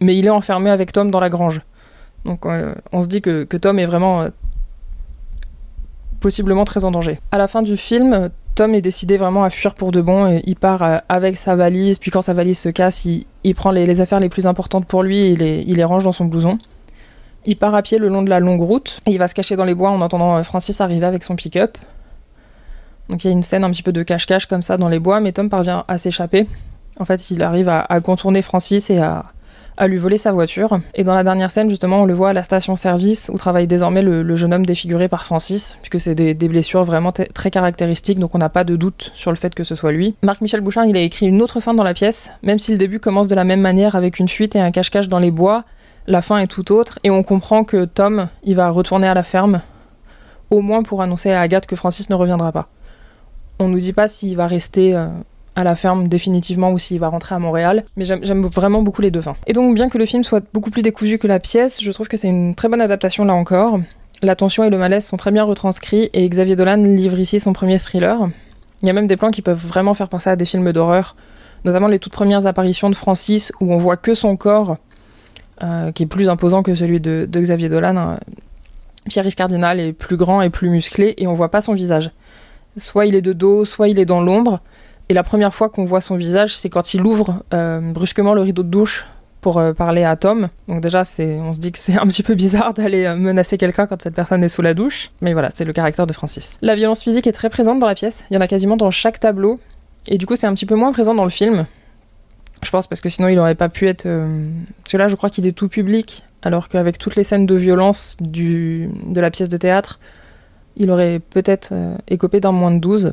mais 0.01 0.17
il 0.17 0.27
est 0.27 0.31
enfermé 0.31 0.71
avec 0.71 0.93
Tom 0.93 1.11
dans 1.11 1.21
la 1.21 1.29
grange. 1.29 1.61
Donc 2.25 2.45
euh, 2.45 2.75
on 2.93 3.03
se 3.03 3.07
dit 3.07 3.23
que, 3.23 3.45
Tom 3.45 3.79
est 3.79 3.87
vraiment 3.87 4.23
euh, 4.23 4.29
possiblement 6.21 6.65
très 6.65 6.85
en 6.85 6.91
danger. 6.91 7.19
À 7.31 7.39
la 7.39 7.49
fin 7.49 7.63
du 7.63 7.77
film, 7.77 8.31
Tom 8.55 8.75
est 8.75 8.81
décidé 8.81 9.17
vraiment 9.17 9.45
à 9.45 9.51
fuir 9.51 9.75
pour 9.75 9.93
de 9.93 10.01
bon 10.01 10.27
et 10.27 10.43
il 10.45 10.57
part 10.57 10.83
euh, 10.83 10.99
avec 11.09 11.37
sa 11.37 11.55
valise, 11.55 11.99
puis 11.99 12.11
quand 12.11 12.23
sa 12.23 12.33
valise 12.33 12.59
se 12.59 12.69
casse, 12.69 13.05
il, 13.05 13.55
prend 13.55 13.71
les, 13.71 14.01
affaires 14.01 14.21
les 14.21 14.29
plus 14.29 14.47
importantes 14.47 14.87
pour 14.87 15.03
lui 15.03 15.19
et 15.19 15.65
il 15.67 15.77
les 15.77 15.85
range 15.85 16.05
dans 16.05 16.13
son 16.13 16.25
blouson. 16.25 16.59
Il 17.49 17.57
part 17.57 17.77
à 17.77 17.83
pied 17.83 17.99
le 17.99 18.09
long 18.09 18.23
de 18.23 18.31
la 18.31 18.41
longue 18.41 18.63
route 18.63 19.01
et 19.07 19.13
il 19.13 19.19
va 19.19 19.29
se 19.29 19.35
cacher 19.35 19.55
dans 19.55 19.65
les 19.65 19.75
bois 19.75 19.91
en 19.91 20.01
entendant 20.01 20.43
Francis 20.43 20.81
arriver 20.81 21.07
avec 21.07 21.23
son 21.23 21.37
pick-up. 21.37 21.79
Donc 23.09 23.25
il 23.25 23.29
y 23.29 23.31
a 23.31 23.33
une 23.33 23.43
scène 23.43 23.65
un 23.65 23.71
petit 23.71 23.83
peu 23.83 23.93
de 23.93 24.03
cache-cache 24.03 24.47
comme 24.47 24.63
ça 24.63 24.77
dans 24.77 24.89
les 24.89 24.99
bois, 24.99 25.21
mais 25.21 25.33
Tom 25.33 25.49
parvient 25.49 25.85
à 25.89 25.99
s'échapper. 25.99 26.47
En 26.99 27.05
fait, 27.05 27.31
il 27.31 27.43
arrive 27.43 27.69
à, 27.69 28.01
contourner 28.01 28.43
Francis 28.43 28.91
et 28.91 28.99
à, 28.99 29.25
lui 29.87 29.99
voler 29.99 30.17
sa 30.17 30.33
voiture. 30.33 30.79
Et 30.95 31.05
dans 31.05 31.15
la 31.15 31.23
dernière 31.23 31.51
scène, 31.51 31.69
justement, 31.69 32.03
on 32.03 32.05
le 32.07 32.15
voit 32.15 32.31
à 32.31 32.33
la 32.33 32.43
station-service 32.43 33.31
où 33.33 33.37
travaille 33.37 33.67
désormais 33.67 34.01
le, 34.01 34.35
jeune 34.35 34.55
homme 34.55 34.65
défiguré 34.65 35.07
par 35.09 35.25
Francis, 35.25 35.77
puisque 35.83 36.01
c'est 36.01 36.15
des, 36.15 36.49
blessures 36.49 36.85
vraiment 36.85 37.13
très 37.13 37.51
caractéristiques, 37.51 38.19
donc 38.19 38.35
on 38.35 38.39
n'a 38.39 38.49
pas 38.49 38.65
de 38.65 38.77
doute 38.77 39.13
sur 39.15 39.31
le 39.31 39.37
fait 39.37 39.55
que 39.55 39.65
ce 39.65 39.75
soit 39.75 39.93
lui. 39.93 40.15
Marc-Michel 40.23 40.63
Bouchard, 40.63 40.87
il 40.87 40.97
a 40.97 41.01
écrit 41.01 41.27
une 41.27 41.43
autre 41.43 41.61
fin 41.61 41.75
dans 41.75 41.85
la 41.85 41.93
pièce, 41.93 42.33
même 42.43 42.59
si 42.59 42.73
le 42.73 42.79
début 42.79 43.01
commence 43.01 43.29
de 43.29 43.35
la 43.35 43.45
même 43.45 43.61
manière 43.61 43.95
avec 43.95 44.19
une 44.19 44.29
fuite 44.29 44.57
et 44.57 44.61
un 44.61 44.71
cache-cache 44.71 45.09
dans 45.09 45.19
les 45.19 45.31
bois, 45.31 45.65
la 46.07 46.23
fin 46.23 46.39
est 46.39 46.47
tout 46.47 46.73
autre, 46.73 46.99
et 47.05 47.11
on 47.11 47.23
comprend 47.23 47.65
que 47.65 47.85
Tom, 47.85 48.29
il 48.45 48.57
va 48.57 48.71
retourner 48.71 49.09
à 49.09 49.15
la 49.15 49.23
ferme, 49.23 49.61
au 50.51 50.63
moins 50.63 50.83
pour 50.83 51.03
annoncer 51.03 51.33
à 51.33 51.41
Agathe 51.43 51.67
que 51.67 51.77
Francis 51.77 52.09
ne 52.09 52.15
reviendra 52.15 52.53
pas. 52.53 52.69
On 53.59 53.69
nous 53.69 53.79
dit 53.79 53.93
pas 53.93 54.09
s'il 54.09 54.37
va 54.37 54.47
rester 54.47 54.95
euh, 54.95 55.09
à 55.55 55.65
la 55.65 55.75
ferme 55.75 56.09
définitivement 56.09 56.71
ou 56.71 56.79
s'il 56.79 57.01
va 57.01 57.09
rentrer 57.09 57.35
à 57.35 57.39
Montréal. 57.39 57.85
Mais 57.97 58.05
j'aime 58.05 58.45
vraiment 58.47 58.83
beaucoup 58.83 59.03
les 59.03 59.11
deux 59.11 59.23
fins. 59.23 59.37
Et 59.47 59.53
donc, 59.53 59.75
bien 59.75 59.89
que 59.89 59.99
le 59.99 60.07
film 60.07 60.25
soit 60.25 60.45
beaucoup 60.53 60.71
plus 60.71 60.83
décousu 60.83 61.19
que 61.19 61.27
la 61.27 61.41
pièce, 61.41 61.83
je 61.83 61.91
trouve 61.91 62.09
que 62.09 62.17
c'est 62.17 62.29
une 62.29 62.55
très 62.55 62.69
bonne 62.69 62.83
adaptation 62.83 63.25
là 63.25 63.35
encore. 63.35 63.81
La 64.23 64.37
tension 64.37 64.65
et 64.65 64.71
le 64.71 64.79
malaise 64.79 65.05
sont 65.05 65.17
très 65.17 65.31
bien 65.31 65.45
retranscrits 65.45 66.11
et 66.13 66.29
Xavier 66.29 66.57
Dolan 66.57 66.77
livre 66.77 67.19
ici 67.19 67.39
son 67.41 67.53
premier 67.53 67.79
thriller. 67.79 68.29
Il 68.83 68.87
y 68.87 68.91
a 68.91 68.93
même 68.93 69.07
des 69.07 69.17
plans 69.17 69.31
qui 69.31 69.43
peuvent 69.43 69.65
vraiment 69.67 69.95
faire 69.95 70.09
penser 70.09 70.31
à 70.31 70.37
des 70.37 70.45
films 70.45 70.73
d'horreur, 70.73 71.17
notamment 71.65 71.89
les 71.89 71.99
toutes 71.99 72.13
premières 72.13 72.47
apparitions 72.47 72.89
de 72.89 72.95
Francis 72.95 73.53
où 73.61 73.73
on 73.73 73.79
voit 73.79 73.97
que 73.97 74.15
son 74.15 74.37
corps, 74.37 74.77
euh, 75.63 75.93
qui 75.93 76.05
est 76.05 76.07
plus 76.07 76.29
imposant 76.29 76.63
que 76.63 76.75
celui 76.75 77.01
de, 77.01 77.29
Xavier 77.31 77.69
Dolan. 77.69 77.97
Hein. 77.97 78.19
Pierre-Yves 79.09 79.35
Cardinal 79.35 79.81
est 79.81 79.93
plus 79.93 80.17
grand 80.17 80.43
et 80.43 80.51
plus 80.51 80.69
musclé 80.69 81.15
et 81.19 81.27
on 81.27 81.33
voit 81.33 81.51
pas 81.51 81.61
son 81.63 81.75
visage. 81.75 82.11
Soit 82.77 83.07
il 83.07 83.15
est 83.15 83.23
de 83.23 83.33
dos, 83.33 83.65
soit 83.65 83.89
il 83.89 83.99
est 83.99 84.05
dans 84.05 84.21
l'ombre. 84.21 84.61
Et 85.09 85.15
la 85.15 85.23
première 85.23 85.55
fois 85.55 85.69
qu'on 85.69 85.85
voit 85.85 86.01
son 86.01 86.17
visage, 86.17 86.57
c'est 86.57 86.69
quand 86.69 86.95
il 86.95 87.03
ouvre 87.03 87.43
euh, 87.55 87.81
brusquement 87.81 88.35
le 88.35 88.41
rideau 88.41 88.63
de 88.63 88.69
douche 88.69 89.07
pour 89.41 89.59
euh, 89.59 89.73
parler 89.73 90.03
à 90.03 90.17
Tom. 90.17 90.49
Donc 90.67 90.81
déjà, 90.81 91.05
c'est, 91.05 91.39
on 91.39 91.53
se 91.53 91.61
dit 91.61 91.71
que 91.71 91.79
c'est 91.79 91.97
un 91.97 92.07
petit 92.07 92.25
peu 92.25 92.35
bizarre 92.35 92.75
d'aller 92.75 93.05
euh, 93.05 93.15
menacer 93.15 93.57
quelqu'un 93.57 93.87
quand 93.87 94.03
cette 94.03 94.15
personne 94.15 94.43
est 94.43 94.49
sous 94.49 94.63
la 94.63 94.75
douche. 94.75 95.13
Mais 95.21 95.33
voilà, 95.33 95.51
c'est 95.51 95.65
le 95.65 95.73
caractère 95.73 96.07
de 96.07 96.13
Francis. 96.13 96.57
La 96.61 96.75
violence 96.75 97.03
physique 97.03 97.27
est 97.29 97.33
très 97.33 97.51
présente 97.51 97.79
dans 97.79 97.87
la 97.87 97.95
pièce. 97.95 98.25
Il 98.31 98.35
y 98.35 98.37
en 98.37 98.41
a 98.41 98.49
quasiment 98.49 98.77
dans 98.77 98.91
chaque 98.91 99.21
tableau. 99.21 99.61
Et 100.09 100.19
du 100.19 100.27
coup, 100.27 100.35
c'est 100.35 100.49
un 100.49 100.55
petit 100.55 100.67
peu 100.67 100.75
moins 100.75 100.93
présent 100.93 101.15
dans 101.15 101.25
le 101.25 101.31
film. 101.31 101.67
Je 102.63 102.71
pense 102.71 102.89
parce 102.89 103.01
que 103.01 103.09
sinon, 103.09 103.29
il 103.29 103.37
n'aurait 103.37 103.55
pas 103.55 103.69
pu 103.69 103.87
être... 103.87 104.05
Parce 104.05 104.93
que 104.93 104.97
là, 104.97 105.09
je 105.09 105.15
crois 105.15 105.31
qu'il 105.31 105.47
est 105.47 105.53
tout 105.53 105.69
public. 105.69 106.25
Alors 106.43 106.69
qu'avec 106.69 106.99
toutes 106.99 107.17
les 107.17 107.25
scènes 107.25 107.47
de 107.47 107.55
violence 107.55 108.17
de 108.21 108.89
la 109.21 109.31
pièce 109.31 109.49
de 109.49 109.57
théâtre, 109.57 109.99
il 110.77 110.91
aurait 110.91 111.21
peut-être 111.21 111.73
écopé 112.09 112.41
d'un 112.41 112.53
moins 112.53 112.71
de 112.71 112.79
12. 112.79 113.13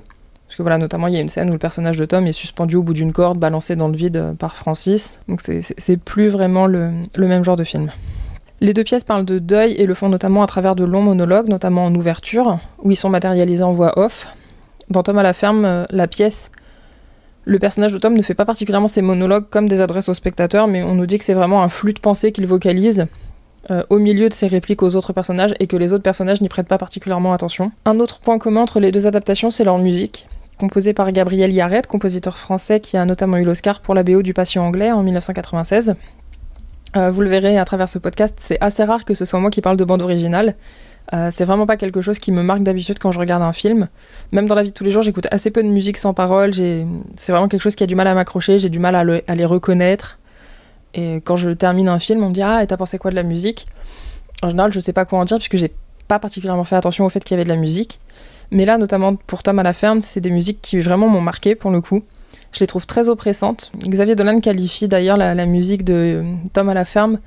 Parce 0.54 0.60
que 0.60 0.62
voilà, 0.62 0.78
notamment, 0.78 1.08
il 1.08 1.16
y 1.16 1.18
a 1.18 1.20
une 1.20 1.30
scène 1.30 1.50
où 1.50 1.54
le 1.54 1.58
personnage 1.58 1.98
de 1.98 2.06
Tom 2.06 2.28
est 2.28 2.32
suspendu 2.32 2.76
au 2.76 2.84
bout 2.84 2.94
d'une 2.94 3.12
corde, 3.12 3.40
balancé 3.40 3.76
dans 3.76 3.88
le 3.88 3.96
vide 3.96 4.18
euh, 4.18 4.34
par 4.34 4.56
Francis. 4.56 5.20
Donc 5.28 5.42
c'est 5.42 5.98
plus 5.98 6.28
vraiment 6.28 6.68
le, 6.68 6.92
même 7.18 7.44
genre 7.44 7.56
de 7.56 7.64
film. 7.64 7.90
Les 8.62 8.72
deux 8.72 8.84
pièces 8.84 9.04
parlent 9.04 9.26
de 9.26 9.40
deuil 9.40 9.72
et 9.72 9.88
le 9.88 9.96
font 9.96 10.10
notamment 10.10 10.44
à 10.44 10.46
travers 10.46 10.76
de 10.76 10.84
longs 10.84 11.02
monologues, 11.02 11.50
notamment 11.50 11.88
en 11.88 11.96
ouverture, 11.96 12.60
où 12.84 12.92
ils 12.92 12.96
sont 12.96 13.10
matérialisés 13.10 13.64
en 13.64 13.72
voix 13.72 13.98
off. 13.98 14.28
Dans 14.92 15.02
Tom 15.02 15.18
à 15.18 15.24
la 15.24 15.34
ferme, 15.34 15.66
euh, 15.66 15.86
la 15.90 16.06
pièce, 16.06 16.52
le 17.46 17.58
personnage 17.58 17.92
de 17.92 17.98
Tom 17.98 18.14
ne 18.14 18.22
fait 18.22 18.36
pas 18.36 18.46
particulièrement 18.46 18.88
ses 18.88 19.02
monologues 19.02 19.46
comme 19.50 19.68
des 19.68 19.82
adresses 19.82 20.08
aux 20.08 20.14
spectateurs, 20.14 20.68
mais 20.68 20.84
on 20.84 20.94
nous 20.94 21.08
dit 21.08 21.18
que 21.18 21.26
c'est 21.26 21.34
vraiment 21.34 21.64
un 21.64 21.70
flux 21.70 21.94
de 21.94 22.00
pensée 22.00 22.32
qu'il 22.32 22.46
vocalise 22.46 23.08
euh, 23.72 23.84
au 23.90 23.98
milieu 23.98 24.30
de 24.30 24.34
ses 24.34 24.48
répliques 24.48 24.84
aux 24.84 24.96
autres 24.96 25.14
personnages 25.14 25.54
et 25.60 25.68
que 25.68 25.76
les 25.76 25.94
autres 25.94 26.04
personnages 26.04 26.42
n'y 26.42 26.50
prêtent 26.50 26.68
pas 26.68 26.78
particulièrement 26.78 27.34
attention. 27.34 27.72
Un 27.86 28.00
autre 28.00 28.20
point 28.20 28.38
commun 28.40 28.62
entre 28.62 28.80
les 28.80 28.92
deux 28.92 29.08
adaptations, 29.08 29.52
c'est 29.52 29.64
leur 29.64 29.78
musique 29.78 30.28
composé 30.60 30.94
par 30.94 31.12
Gabriel 31.12 31.52
Yaret, 31.52 31.82
compositeur 31.88 32.38
français 32.38 32.80
qui 32.80 32.96
a 32.96 33.06
notamment 33.06 33.38
eu 33.38 33.44
l'Oscar 33.44 33.82
pour 33.82 33.96
la 33.96 34.04
BO 34.04 34.22
du 34.22 34.34
Patient 34.34 34.66
anglais 34.66 34.92
en 34.92 35.04
1996. 35.04 35.96
Euh, 36.96 37.10
vous 37.10 37.22
le 37.22 37.30
verrez 37.30 37.58
à 37.58 37.66
travers 37.66 37.90
ce 37.90 37.98
podcast, 37.98 38.36
c'est 38.38 38.58
assez 38.62 38.84
rare 38.84 39.04
que 39.04 39.16
ce 39.16 39.26
soit 39.26 39.40
moi 39.40 39.50
qui 39.50 39.62
parle 39.62 39.78
de 39.78 39.84
bande 39.84 40.02
originale. 40.02 40.56
Euh, 41.14 41.30
c'est 41.32 41.44
vraiment 41.44 41.66
pas 41.66 41.76
quelque 41.76 42.02
chose 42.02 42.18
qui 42.20 42.32
me 42.32 42.44
marque 42.44 42.64
d'habitude 42.64 42.98
quand 43.00 43.12
je 43.12 43.20
regarde 43.20 43.44
un 43.44 43.52
film. 43.52 43.90
Même 44.32 44.48
dans 44.48 44.56
la 44.56 44.64
vie 44.64 44.70
de 44.70 44.74
tous 44.74 44.84
les 44.84 44.92
jours, 44.92 45.02
j'écoute 45.02 45.28
assez 45.32 45.52
peu 45.52 45.64
de 45.64 45.68
musique 45.68 45.98
sans 45.98 46.14
parole. 46.14 46.54
C'est 46.54 47.32
vraiment 47.32 47.48
quelque 47.48 47.62
chose 47.62 47.76
qui 47.76 47.84
a 47.84 47.88
du 47.88 47.96
mal 47.96 48.08
à 48.08 48.14
m'accrocher, 48.14 48.60
j'ai 48.60 48.70
du 48.70 48.80
mal 48.80 48.96
à, 48.96 49.36
les 49.36 49.46
reconnaître. 49.46 50.20
Et 50.94 51.16
quand 51.18 51.36
je 51.36 51.50
termine 51.50 51.90
un 51.90 52.00
film, 52.00 52.24
on 52.24 52.30
me 52.30 52.34
dit 52.34 52.42
Ah, 52.42 52.64
et 52.64 52.68
t'as 52.68 52.78
pensé 52.78 52.98
quoi 52.98 53.12
de 53.12 53.16
la 53.16 53.24
musique? 53.24 53.68
En 54.42 54.50
général, 54.50 54.72
je 54.72 54.80
sais 54.80 54.94
pas 54.94 55.06
quoi 55.06 55.20
en 55.20 55.26
dire 55.26 55.38
puisque 55.38 55.58
j'ai 55.58 55.74
pas 56.08 56.20
particulièrement 56.20 56.64
fait 56.64 56.76
attention 56.76 57.06
au 57.06 57.10
fait 57.10 57.24
qu'il 57.24 57.36
y 57.36 57.38
avait 57.38 57.46
de 57.46 57.50
la 57.50 57.56
musique. 57.56 58.00
Mais 58.52 58.66
là, 58.66 58.78
notamment 58.78 59.16
pour 59.16 59.42
Tom 59.42 59.60
à 59.60 59.64
la 59.64 59.74
ferme, 59.74 60.02
c'est 60.02 60.22
des 60.22 60.30
musiques 60.30 60.62
qui 60.62 60.80
vraiment 60.80 61.08
m'ont 61.08 61.22
marqué 61.22 61.56
pour 61.56 61.72
le 61.72 61.82
coup. 61.82 62.04
Je 62.52 62.60
les 62.60 62.68
trouve 62.68 62.86
très 62.86 63.10
oppressantes. 63.10 63.72
Xavier 63.80 64.16
Dolan 64.16 64.40
qualifie 64.40 64.88
d'ailleurs 64.88 65.18
la, 65.18 65.46
musique 65.46 65.84
de 65.84 65.94
euh, 65.94 66.24
Tom 66.54 66.70
à 66.70 66.74
la 66.74 66.86
ferme 66.86 67.20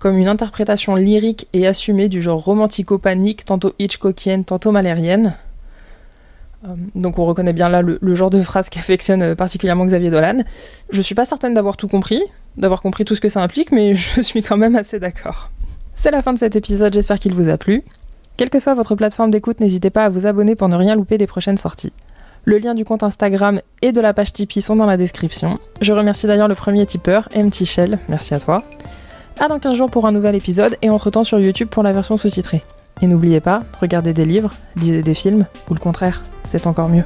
comme 0.00 0.18
une 0.18 0.26
interprétation 0.26 0.96
lyrique 0.96 1.46
et 1.52 1.68
assumée 1.68 2.08
du 2.08 2.20
genre 2.20 2.42
romantico-panique, 2.42 3.44
tantôt 3.44 3.72
Hitchcockienne, 3.78 4.44
tantôt 4.44 4.72
malérienne. 4.72 5.36
Euh, 6.64 6.68
donc 6.94 7.18
on 7.18 7.24
reconnaît 7.24 7.52
bien 7.52 7.68
là 7.68 7.82
le, 7.82 8.14
genre 8.14 8.30
de 8.30 8.40
phrase 8.40 8.68
qu'affectionne 8.70 9.22
euh, 9.22 9.34
particulièrement 9.34 9.84
Xavier 9.84 10.10
Dolan. 10.10 10.42
Je 10.90 11.02
suis 11.02 11.14
pas 11.14 11.24
certaine 11.24 11.54
d'avoir 11.54 11.76
tout 11.76 11.88
compris, 11.88 12.22
d'avoir 12.56 12.82
compris 12.82 13.04
tout 13.04 13.14
ce 13.14 13.20
que 13.20 13.28
ça 13.28 13.42
implique, 13.42 13.72
mais 13.72 13.94
je 14.16 14.20
suis 14.20 14.42
quand 14.42 14.56
même 14.56 14.76
assez 14.76 14.98
d'accord. 14.98 15.50
C'est 15.94 16.10
la 16.10 16.22
fin 16.22 16.32
de 16.32 16.38
cet 16.38 16.56
épisode, 16.56 16.94
j'espère 16.94 17.18
qu'il 17.18 17.34
vous 17.34 17.48
a 17.48 17.58
plu. 17.58 17.82
Quelle 18.36 18.50
que 18.50 18.60
soit 18.60 18.74
votre 18.74 18.94
plateforme 18.94 19.30
d'écoute, 19.30 19.60
n'hésitez 19.60 19.90
pas 19.90 20.06
à 20.06 20.08
vous 20.08 20.26
abonner 20.26 20.56
pour 20.56 20.68
ne 20.68 20.76
rien 20.76 20.96
louper 20.96 21.18
des 21.18 21.26
prochaines 21.26 21.58
sorties. 21.58 21.92
Le 22.44 22.58
lien 22.58 22.74
du 22.74 22.84
compte 22.84 23.04
Instagram 23.04 23.60
et 23.82 23.92
de 23.92 24.00
la 24.00 24.14
page 24.14 24.32
Tipeee 24.32 24.62
sont 24.62 24.74
dans 24.74 24.86
la 24.86 24.96
description. 24.96 25.58
Je 25.80 25.92
remercie 25.92 26.26
d'ailleurs 26.26 26.48
le 26.48 26.56
premier 26.56 26.84
tipeur, 26.86 27.28
MT 27.36 27.64
Shell, 27.64 27.98
merci 28.08 28.34
à 28.34 28.40
toi. 28.40 28.64
À 29.38 29.48
dans 29.48 29.58
15 29.58 29.76
jours 29.76 29.90
pour 29.90 30.06
un 30.06 30.12
nouvel 30.12 30.34
épisode 30.34 30.76
et 30.82 30.90
entre-temps 30.90 31.24
sur 31.24 31.38
YouTube 31.38 31.68
pour 31.68 31.82
la 31.82 31.92
version 31.92 32.16
sous-titrée. 32.16 32.62
Et 33.00 33.06
n'oubliez 33.06 33.40
pas, 33.40 33.64
regardez 33.80 34.12
des 34.12 34.24
livres, 34.24 34.52
lisez 34.76 35.02
des 35.02 35.14
films, 35.14 35.46
ou 35.68 35.74
le 35.74 35.80
contraire, 35.80 36.24
c'est 36.44 36.66
encore 36.66 36.88
mieux. 36.88 37.04